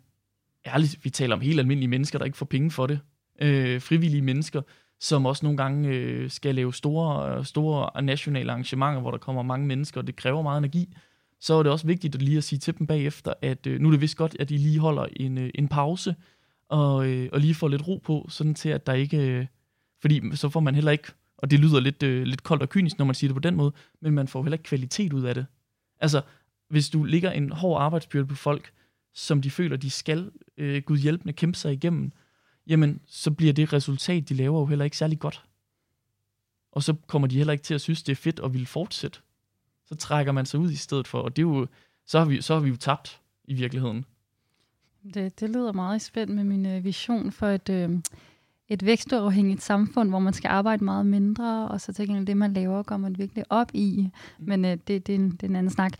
[0.67, 3.01] ærligt, vi taler om helt almindelige mennesker, der ikke får penge for det.
[3.43, 4.63] Øh, frivillige mennesker,
[5.01, 9.67] som også nogle gange øh, skal lave store, store nationale arrangementer, hvor der kommer mange
[9.67, 10.97] mennesker, og det kræver meget energi.
[11.41, 13.89] Så er det også vigtigt at lige at sige til dem bagefter, at øh, nu
[13.89, 16.15] er det vist godt, at de lige holder en, øh, en pause,
[16.69, 19.17] og, øh, og lige får lidt ro på, sådan til at der ikke...
[19.17, 19.47] Øh,
[20.01, 22.99] fordi så får man heller ikke, og det lyder lidt, øh, lidt koldt og kynisk,
[22.99, 25.35] når man siger det på den måde, men man får heller ikke kvalitet ud af
[25.35, 25.47] det.
[26.01, 26.23] Altså,
[26.69, 28.73] hvis du ligger en hård arbejdsbyrde på folk,
[29.15, 32.13] som de føler, de skal øh, Gud hjælpende kæmpe sig igennem,
[32.67, 35.45] jamen, så bliver det resultat, de laver jo heller ikke særlig godt.
[36.73, 39.21] Og så kommer de heller ikke til at synes, det er fedt og vil fortsætte.
[39.93, 41.67] Så trækker man sig ud i stedet for, og det er jo,
[42.07, 44.05] så har vi, så har vi jo tabt i virkeligheden.
[45.15, 47.91] Det, det lyder meget spændt med min øh, vision for et, øh,
[48.69, 52.53] et vækstafhængigt samfund, hvor man skal arbejde meget mindre, og så tænker jeg, det, man
[52.53, 54.09] laver, går man virkelig op i.
[54.39, 54.45] Mm.
[54.49, 55.93] Men øh, det, det, er en, det er en anden snak.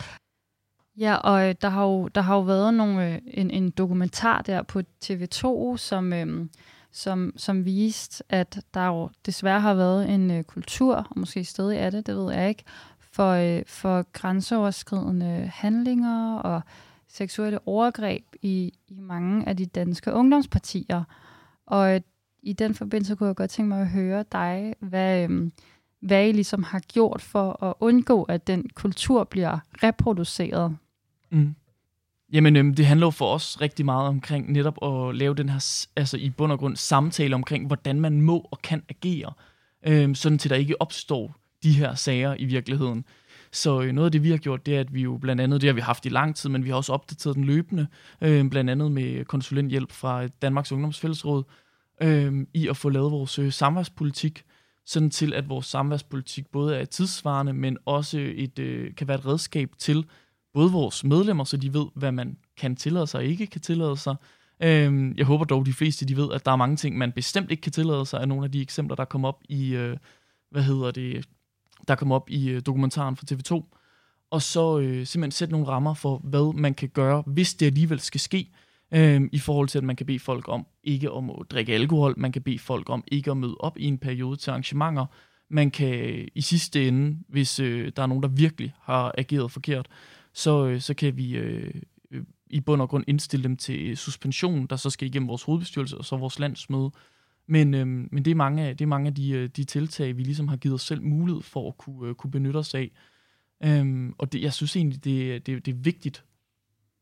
[0.97, 4.43] Ja, og øh, der har jo, der har jo været nogle, øh, en, en dokumentar
[4.43, 6.47] der på TV2, som, øh,
[6.93, 11.79] som, som viste, at der jo desværre har været en øh, kultur, og måske stadig
[11.79, 12.65] er det, det ved jeg ikke,
[13.13, 16.63] for, øh, for grænseoverskridende handlinger og
[17.09, 21.05] seksuelle overgreb i, i mange af de danske ungdomspartier.
[21.67, 22.01] Og øh,
[22.43, 25.51] i den forbindelse kunne jeg godt tænke mig at høre dig, hvad, øh,
[26.01, 30.77] hvad I ligesom har gjort for at undgå, at den kultur bliver reproduceret.
[31.31, 31.55] Mm.
[32.33, 35.87] Jamen, øhm, det handler jo for os rigtig meget omkring netop at lave den her,
[35.97, 39.33] altså i bund og grund, samtale omkring, hvordan man må og kan agere,
[39.87, 43.05] øhm, sådan til der ikke opstår de her sager i virkeligheden.
[43.53, 45.61] Så øh, noget af det, vi har gjort, det er, at vi jo blandt andet,
[45.61, 47.87] det har vi haft i lang tid, men vi har også opdateret den løbende,
[48.21, 51.43] øh, blandt andet med konsulenthjælp fra Danmarks Ungdomsfællesråd,
[52.03, 54.45] øh, i at få lavet vores øh, samværspolitik,
[54.87, 59.19] sådan til at vores samværspolitik både er tidsvarende, men også øh, et, øh, kan være
[59.19, 60.05] et redskab til
[60.55, 63.97] både vores medlemmer, så de ved, hvad man kan tillade sig og ikke kan tillade
[63.97, 64.17] sig.
[64.63, 67.51] Øh, jeg håber dog, de fleste de ved, at der er mange ting, man bestemt
[67.51, 69.97] ikke kan tillade sig, af nogle af de eksempler, der kommer op i, øh,
[70.51, 71.29] hvad hedder det,
[71.89, 73.77] der kom op i øh, dokumentaren fra TV2,
[74.31, 78.01] og så øh, simpelthen sætte nogle rammer for, hvad man kan gøre, hvis det alligevel
[78.01, 78.51] skal ske,
[78.95, 82.15] øh, i forhold til, at man kan bede folk om ikke om at drikke alkohol,
[82.17, 85.07] man kan bede folk om ikke at møde op i en periode til arrangementer,
[85.51, 89.51] man kan øh, i sidste ende, hvis øh, der er nogen, der virkelig har ageret
[89.51, 89.89] forkert,
[90.35, 91.75] så, øh, så kan vi øh,
[92.11, 92.23] øh
[92.53, 95.99] i bund og grund indstille dem til øh, suspension, der så skal igennem vores hovedbestyrelse
[95.99, 96.91] og så vores landsmøde,
[97.51, 100.17] men, øhm, men det er mange af, det er mange af de, øh, de tiltag,
[100.17, 102.91] vi ligesom har givet os selv mulighed for at kunne, uh, kunne benytte os af.
[103.65, 106.25] Øhm, og det, jeg synes egentlig, det, det, det er vigtigt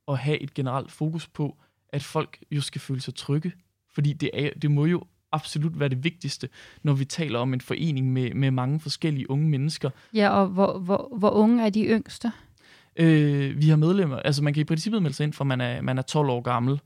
[0.09, 1.57] at have et generelt fokus på,
[1.89, 3.53] at folk jo skal føle sig trygge.
[3.95, 6.49] Fordi det, er, det må jo absolut være det vigtigste,
[6.83, 9.91] når vi taler om en forening med, med mange forskellige unge mennesker.
[10.15, 12.33] Ja, og hvor, hvor, hvor unge er de yngste?
[12.97, 15.83] Øh, vi har medlemmer, altså man kan i princippet melde sig ind, for man er,
[15.83, 16.81] man er 12 år gammel.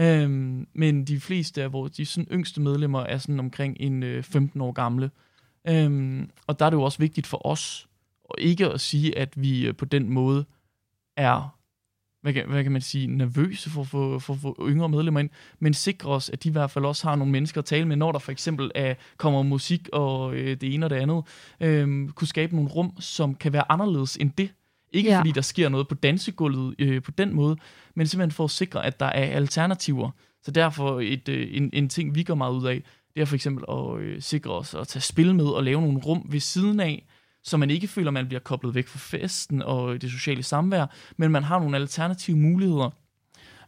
[0.00, 4.22] Øhm, men de fleste af vores de sådan, yngste medlemmer er sådan omkring en øh,
[4.22, 5.10] 15 år gamle.
[5.68, 7.88] Øhm, og der er det jo også vigtigt for os,
[8.24, 10.44] og ikke at sige, at vi øh, på den måde
[11.16, 11.58] er
[12.22, 15.30] hvad kan, hvad kan man sige, nervøse for at få, for, for yngre medlemmer ind,
[15.58, 17.96] men sikre os, at de i hvert fald også har nogle mennesker at tale med,
[17.96, 21.24] når der for eksempel er, kommer musik og øh, det ene og det andet,
[21.60, 24.50] øh, kunne skabe nogle rum, som kan være anderledes end det,
[24.92, 25.18] ikke ja.
[25.18, 27.56] fordi der sker noget på dansegulvet øh, på den måde,
[27.94, 30.10] men simpelthen for at sikre, at der er alternativer.
[30.42, 32.82] Så derfor et, øh, en, en ting, vi går meget ud af,
[33.14, 35.98] det er for eksempel at øh, sikre os at tage spil med og lave nogle
[35.98, 37.06] rum ved siden af,
[37.44, 40.86] så man ikke føler, at man bliver koblet væk fra festen og det sociale samvær,
[41.16, 42.90] men man har nogle alternative muligheder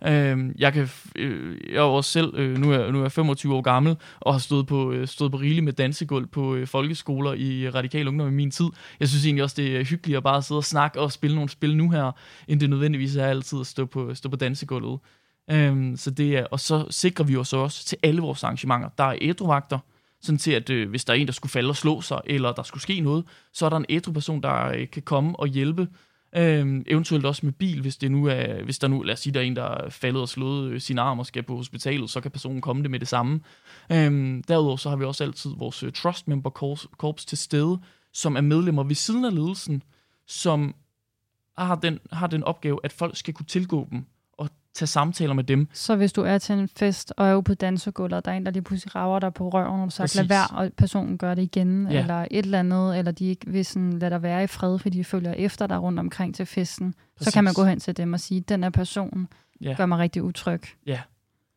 [0.07, 3.55] Øh, jeg, kan, øh, jeg er også selv, øh, nu, er, nu er jeg 25
[3.55, 7.33] år gammel, og har stået på, øh, stået på rigeligt med dansegulv på øh, folkeskoler
[7.33, 8.67] i øh, Radikal Ungdom i min tid.
[9.01, 11.51] Jeg synes egentlig også, det er hyggeligt at bare sidde og snakke og spille nogle
[11.51, 12.13] spil nu her,
[12.49, 15.01] end det nødvendigvis er altid at stå på, stå på dansegulvet.
[15.51, 18.89] Øhm, så det er, og så sikrer vi os også til alle vores arrangementer.
[18.99, 19.79] Der er ædruvagter,
[20.23, 22.53] sådan til at øh, hvis der er en, der skulle falde og slå sig, eller
[22.53, 25.47] der skulle ske noget, så er der en ædru person, der øh, kan komme og
[25.47, 25.89] hjælpe
[26.37, 29.35] Øhm, eventuelt også med bil, hvis, det nu er, hvis der nu, lad os sige,
[29.35, 32.11] der er en, der er faldet og slået øh, sin arm og skal på hospitalet,
[32.11, 33.41] så kan personen komme det med det samme.
[33.93, 37.81] Øhm, derudover så har vi også altid vores øh, trust member corps, corps til stede,
[38.13, 39.83] som er medlemmer ved siden af ledelsen,
[40.27, 40.75] som
[41.59, 44.05] har den, har den opgave, at folk skal kunne tilgå dem
[44.75, 45.69] tage samtaler med dem.
[45.73, 48.37] Så hvis du er til en fest og er ude på dansegulvet, og der er
[48.37, 51.35] en, der lige pludselig rager dig på røven, og sagt, lad være, og personen gør
[51.35, 52.01] det igen, ja.
[52.01, 54.99] eller et eller andet, eller de ikke vil sådan, lade dig være i fred, fordi
[54.99, 57.33] de følger efter dig rundt omkring til festen, Præcis.
[57.33, 59.29] så kan man gå hen til dem og sige, den her person
[59.61, 59.75] ja.
[59.77, 60.63] gør mig rigtig utryg.
[60.87, 61.01] Ja,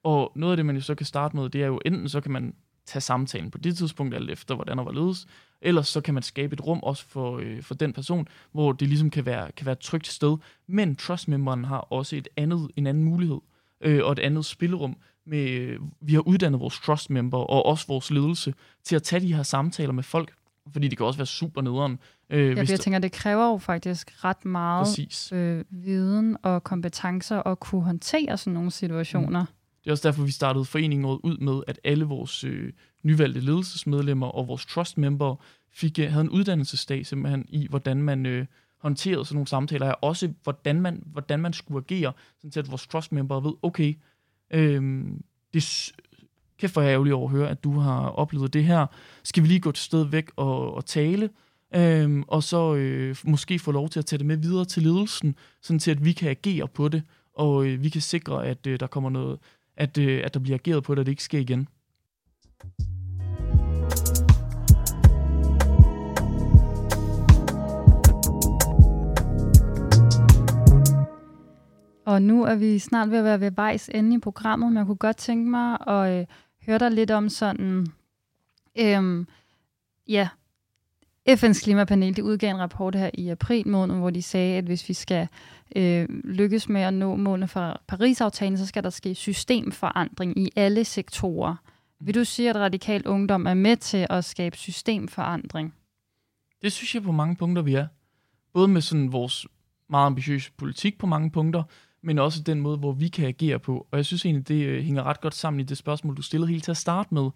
[0.03, 2.21] og noget af det, man jo så kan starte med, det er jo enten så
[2.21, 2.53] kan man
[2.85, 5.27] tage samtalen på det tidspunkt, alt efter hvordan der var ledes,
[5.61, 8.87] ellers så kan man skabe et rum også for, øh, for den person, hvor det
[8.87, 10.37] ligesom kan være, kan være et trygt sted.
[10.67, 13.39] Men trustmemberen har også et andet, en anden mulighed
[13.81, 14.97] øh, og et andet spillerum.
[15.25, 18.53] Med, øh, vi har uddannet vores trustmember og også vores ledelse
[18.83, 20.33] til at tage de her samtaler med folk,
[20.73, 21.99] fordi det kan også være super nederen.
[22.29, 27.59] Øh, ja, jeg tænker, det kræver jo faktisk ret meget øh, viden og kompetencer at
[27.59, 29.41] kunne håndtere sådan nogle situationer.
[29.41, 29.62] Mm.
[29.83, 32.73] Det er også derfor, vi startede foreningen ud med, at alle vores øh,
[33.03, 35.35] nyvalgte ledelsesmedlemmer og vores trust-member
[35.71, 38.45] fik, øh, havde en uddannelsesdag simpelthen i, hvordan man øh,
[38.77, 42.71] håndterede sådan nogle samtaler, og også hvordan man, hvordan man skulle agere, sådan til at
[42.71, 43.95] vores trust-member ved, okay,
[44.53, 45.03] øh,
[45.53, 45.93] det
[46.59, 48.85] kan for ærgerligt over at høre, at du har oplevet det her.
[49.23, 51.29] Skal vi lige gå et sted væk og, og tale?
[51.75, 55.35] Øhm, og så øh, måske få lov til at tage det med videre til ledelsen,
[55.61, 57.03] sådan til at vi kan agere på det,
[57.33, 59.39] og øh, vi kan sikre, at øh, der kommer noget,
[59.77, 61.67] at, øh, at der bliver ageret på det, at det ikke sker igen.
[72.05, 74.85] Og nu er vi snart ved at være ved vejs ende i programmet, men jeg
[74.85, 76.25] kunne godt tænke mig at øh,
[76.65, 77.87] høre dig lidt om sådan,
[78.79, 79.25] øh,
[80.07, 80.29] ja,
[81.29, 84.89] FN's klimapanel de udgav en rapport her i april måned, hvor de sagde, at hvis
[84.89, 85.27] vi skal
[85.75, 90.85] øh, lykkes med at nå målene for Paris-aftalen, så skal der ske systemforandring i alle
[90.85, 91.55] sektorer.
[91.99, 95.73] Vil du sige, at radikal ungdom er med til at skabe systemforandring?
[96.61, 97.87] Det synes jeg på mange punkter, vi er.
[98.53, 99.47] Både med sådan vores
[99.89, 101.63] meget ambitiøse politik på mange punkter,
[102.01, 103.87] men også den måde, hvor vi kan agere på.
[103.91, 106.51] Og jeg synes egentlig, det øh, hænger ret godt sammen i det spørgsmål, du stillede
[106.51, 107.29] helt til at starte med,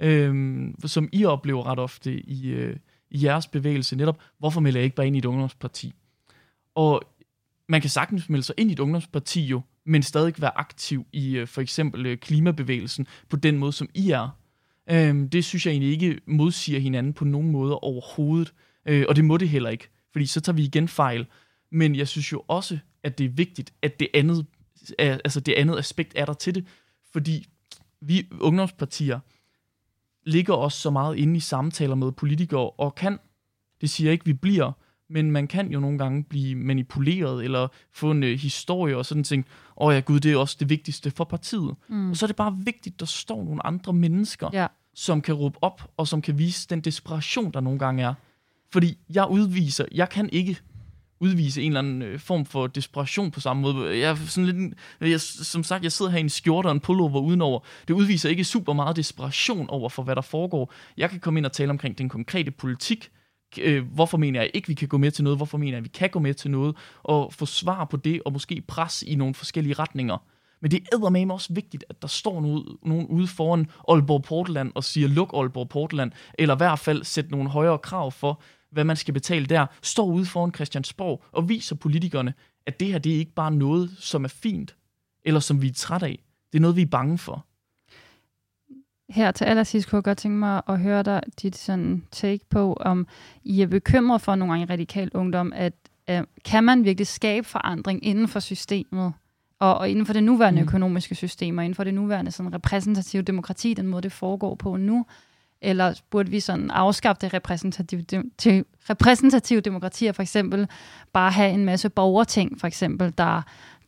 [0.00, 2.76] øh, som I oplever ret ofte i, øh,
[3.14, 5.94] i jeres bevægelse, netop, hvorfor melder jeg ikke bare ind i et ungdomsparti?
[6.74, 7.02] Og
[7.68, 11.36] man kan sagtens melde sig ind i et ungdomsparti jo, men stadig være aktiv i
[11.36, 14.38] øh, for eksempel øh, klimabevægelsen på den måde, som I er.
[14.90, 18.54] Øh, det synes jeg egentlig ikke modsiger hinanden på nogen måde overhovedet,
[18.86, 21.26] øh, og det må det heller ikke, fordi så tager vi igen fejl.
[21.72, 24.46] Men jeg synes jo også, at det er vigtigt, at det andet,
[24.98, 26.66] altså det andet aspekt er der til det,
[27.12, 27.46] fordi
[28.00, 29.20] vi ungdomspartier
[30.26, 33.18] ligger også så meget inde i samtaler med politikere, og kan,
[33.80, 34.72] det siger ikke, vi bliver,
[35.10, 39.24] men man kan jo nogle gange blive manipuleret, eller få en uh, historie og sådan
[39.24, 39.46] ting.
[39.76, 41.74] Åh oh ja, gud, det er også det vigtigste for partiet.
[41.88, 42.10] Mm.
[42.10, 44.66] Og så er det bare vigtigt, at der står nogle andre mennesker, ja.
[44.94, 48.14] som kan råbe op, og som kan vise den desperation, der nogle gange er.
[48.72, 50.58] Fordi jeg udviser, jeg kan ikke
[51.24, 53.98] udvise en eller anden øh, form for desperation på samme måde.
[53.98, 56.80] Jeg er sådan lidt, jeg, som sagt, jeg sidder her i en skjorte og en
[56.80, 57.60] pullover udenover.
[57.88, 60.72] Det udviser ikke super meget desperation over for, hvad der foregår.
[60.96, 63.10] Jeg kan komme ind og tale omkring den konkrete politik.
[63.60, 65.38] Øh, hvorfor mener jeg ikke, vi kan gå med til noget?
[65.38, 66.76] Hvorfor mener jeg, vi kan gå med til noget?
[67.02, 70.18] Og få svar på det, og måske pres i nogle forskellige retninger.
[70.62, 74.72] Men det er med også vigtigt, at der står nogen, nogen ude foran Aalborg Portland
[74.74, 78.40] og siger, luk Aalborg Portland, eller i hvert fald sætte nogle højere krav for,
[78.74, 82.34] hvad man skal betale der, står ude foran Christiansborg og viser politikerne,
[82.66, 84.76] at det her det er ikke bare noget, som er fint,
[85.24, 86.24] eller som vi er træt af.
[86.52, 87.46] Det er noget, vi er bange for.
[89.08, 92.72] Her til allersidst kunne jeg godt tænke mig at høre dig dit sådan take på,
[92.80, 93.06] om
[93.44, 95.72] I er bekymret for nogle gange radikal ungdom, at
[96.10, 99.12] uh, kan man virkelig skabe forandring inden for systemet,
[99.58, 100.68] og, og inden for det nuværende mm.
[100.68, 104.76] økonomiske system, og inden for det nuværende sådan repræsentative demokrati, den måde det foregår på
[104.76, 105.06] nu,
[105.64, 110.68] eller burde vi sådan afskaffe det repræsentative, de, repræsentative demokrati, og for eksempel
[111.12, 113.42] bare have en masse borgerting, for eksempel, der,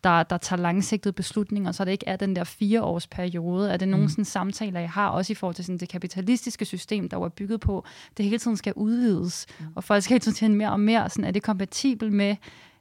[0.05, 3.73] der, der tager langsigtede beslutninger, så det ikke er den der fire års periode.
[3.73, 4.09] Er det nogle mm.
[4.09, 7.61] sådan, samtaler, jeg har, også i forhold til sådan, det kapitalistiske system, der var bygget
[7.61, 7.85] på,
[8.17, 9.67] det hele tiden skal udvides, mm.
[9.75, 11.11] og folk skal hele tiden tjene mere og mere.
[11.11, 12.37] Sådan, er det kompatibel med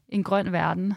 [0.09, 0.93] en grøn verden?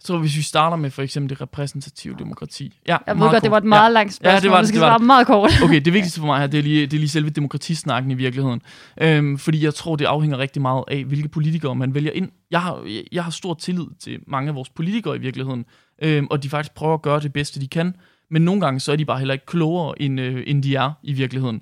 [0.00, 2.78] Jeg tror, hvis vi starter med for eksempel det repræsentative demokrati.
[2.88, 3.42] Ja, jeg ved godt, kort.
[3.42, 3.92] det var et meget ja.
[3.92, 4.34] langt spørgsmål.
[4.34, 5.50] Ja, det var, det, det var meget kort.
[5.64, 8.14] okay, det vigtigste for mig her, det er lige, det er lige selve demokratisnakken i
[8.14, 8.62] virkeligheden.
[9.00, 12.28] Øhm, fordi jeg tror, det afhænger rigtig meget af, hvilke politikere man vælger ind.
[12.50, 15.64] Jeg har, jeg har stor tillid til mange af vores politikere i virkeligheden,
[16.02, 17.94] øhm, og de faktisk prøver at gøre det bedste, de kan.
[18.30, 20.92] Men nogle gange, så er de bare heller ikke klogere, end, øh, end de er
[21.02, 21.60] i virkeligheden.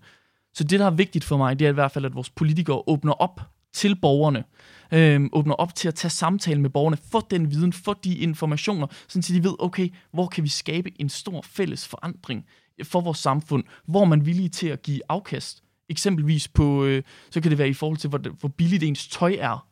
[0.55, 2.82] Så det, der er vigtigt for mig, det er i hvert fald, at vores politikere
[2.86, 3.41] åbner op
[3.72, 4.44] til borgerne
[4.92, 8.86] øh, åbner op til at tage samtale med borgerne, få den viden, få de informationer,
[9.08, 12.46] så de ved, okay, hvor kan vi skabe en stor fælles forandring
[12.82, 15.62] for vores samfund, hvor man er villig til at give afkast.
[15.88, 19.36] Eksempelvis på, øh, så kan det være i forhold til, hvor, hvor billigt ens tøj
[19.38, 19.66] er.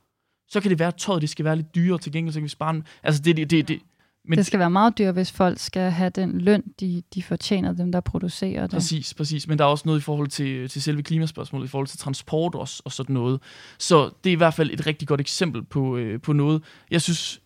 [0.48, 2.44] Så kan det være, at tøjet det skal være lidt dyrere til gengæld, så kan
[2.44, 3.80] vi spare Altså det, det, det, det,
[4.28, 7.72] men det skal være meget dyrt, hvis folk skal have den løn, de, de fortjener,
[7.72, 8.70] dem der producerer det.
[8.70, 9.48] Præcis, præcis.
[9.48, 12.54] Men der er også noget i forhold til, til selve klimaspørgsmålet, i forhold til transport
[12.54, 13.40] også, og sådan noget.
[13.78, 16.62] Så det er i hvert fald et rigtig godt eksempel på, øh, på noget.
[16.90, 17.40] Jeg synes,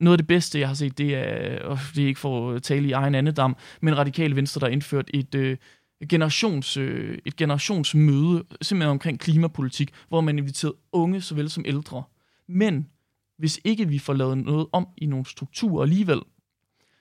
[0.00, 2.62] noget af det bedste, jeg har set, det er, og det er ikke for at
[2.62, 5.56] tale i egen andedam, men Radikale Venstre, der har indført et, øh,
[6.08, 12.02] generations, øh, et generationsmøde, simpelthen omkring klimapolitik, hvor man inviterer unge såvel som ældre.
[12.48, 12.86] Men
[13.38, 16.20] hvis ikke vi får lavet noget om i nogle strukturer alligevel,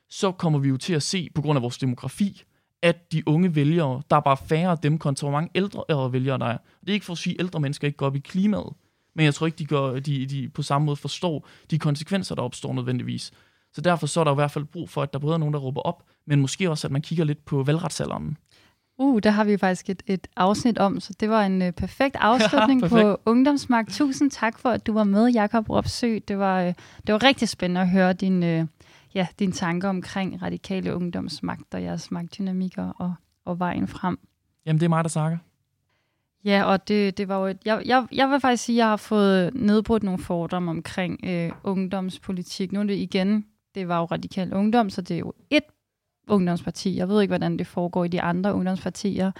[0.09, 2.43] så kommer vi jo til at se, på grund af vores demografi,
[2.81, 6.13] at de unge vælgere, der er bare færre af dem, kontra hvor mange ældre øh,
[6.13, 6.57] vælgere der er.
[6.81, 8.73] Det er ikke for at sige, at ældre mennesker ikke går op i klimaet,
[9.15, 12.41] men jeg tror ikke, de, gør, de, de på samme måde forstår de konsekvenser, der
[12.41, 13.31] opstår nødvendigvis.
[13.73, 15.53] Så derfor så er der i hvert fald brug for, at der både er nogen,
[15.53, 18.37] der råber op, men måske også, at man kigger lidt på valgretsalderen.
[18.97, 22.15] Uh, der har vi faktisk et, et afsnit om, så det var en uh, perfekt
[22.31, 23.01] afslutning ja, perfekt.
[23.01, 23.91] på Ungdomsmagt.
[23.91, 26.19] Tusind tak for, at du var med, Jakob Ropsø.
[26.27, 26.73] Det var, uh,
[27.07, 28.67] det var rigtig spændende at høre din, uh,
[29.15, 33.13] ja, dine tanker omkring radikale ungdomsmagt og jeres magtdynamikker og,
[33.45, 34.19] og vejen frem.
[34.65, 35.37] Jamen, det er mig, der snakker.
[36.45, 38.87] Ja, og det, det var jo et, jeg, jeg, jeg vil faktisk sige, at jeg
[38.87, 42.71] har fået nedbrudt nogle fordomme omkring øh, ungdomspolitik.
[42.71, 45.63] Nu er det igen, det var jo radikal ungdom, så det er jo et
[46.27, 46.97] ungdomsparti.
[46.97, 49.31] Jeg ved ikke, hvordan det foregår i de andre ungdomspartier.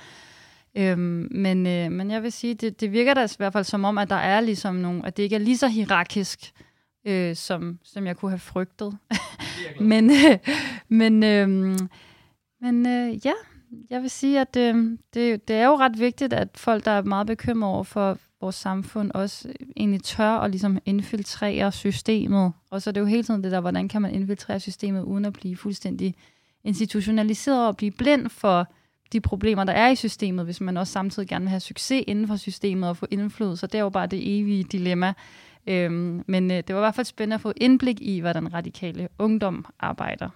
[0.78, 3.86] Øhm, men, øh, men jeg vil sige, det, det virker da i hvert fald som
[3.86, 6.52] om, at der er ligesom nogle, at det ikke er lige så hierarkisk,
[7.06, 8.98] øh, som, som jeg kunne have frygtet.
[9.80, 10.38] men øh,
[10.88, 11.48] men, øh,
[12.62, 13.34] men øh, ja,
[13.90, 17.02] jeg vil sige, at øh, det, det er jo ret vigtigt, at folk, der er
[17.02, 22.54] meget bekymrede over for vores samfund, også egentlig tør at ligesom infiltrere systemet.
[22.70, 25.26] Og så er det jo hele tiden det der, hvordan kan man infiltrere systemet, uden
[25.26, 26.16] at blive fuldstændig
[26.66, 28.68] institutionaliseret og blive blind for
[29.14, 32.28] de problemer, der er i systemet, hvis man også samtidig gerne vil have succes inden
[32.28, 33.68] for systemet og få indflydelse.
[33.68, 35.14] Det er jo bare det evige dilemma.
[35.68, 39.10] Øhm, men øh, det var i hvert fald spændende at få indblik i, hvordan radikale
[39.20, 40.30] ungdom arbejder.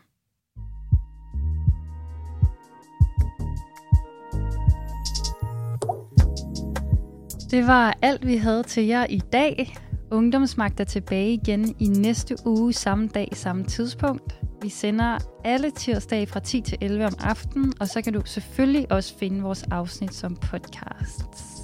[7.52, 9.76] Det var alt, vi havde til jer i dag.
[10.12, 14.39] Ungdomsmagt er tilbage igen i næste uge, samme dag, samme tidspunkt.
[14.62, 18.91] Vi sender alle tirsdage fra 10 til 11 om aftenen, og så kan du selvfølgelig
[18.91, 21.59] også finde vores afsnit som podcast.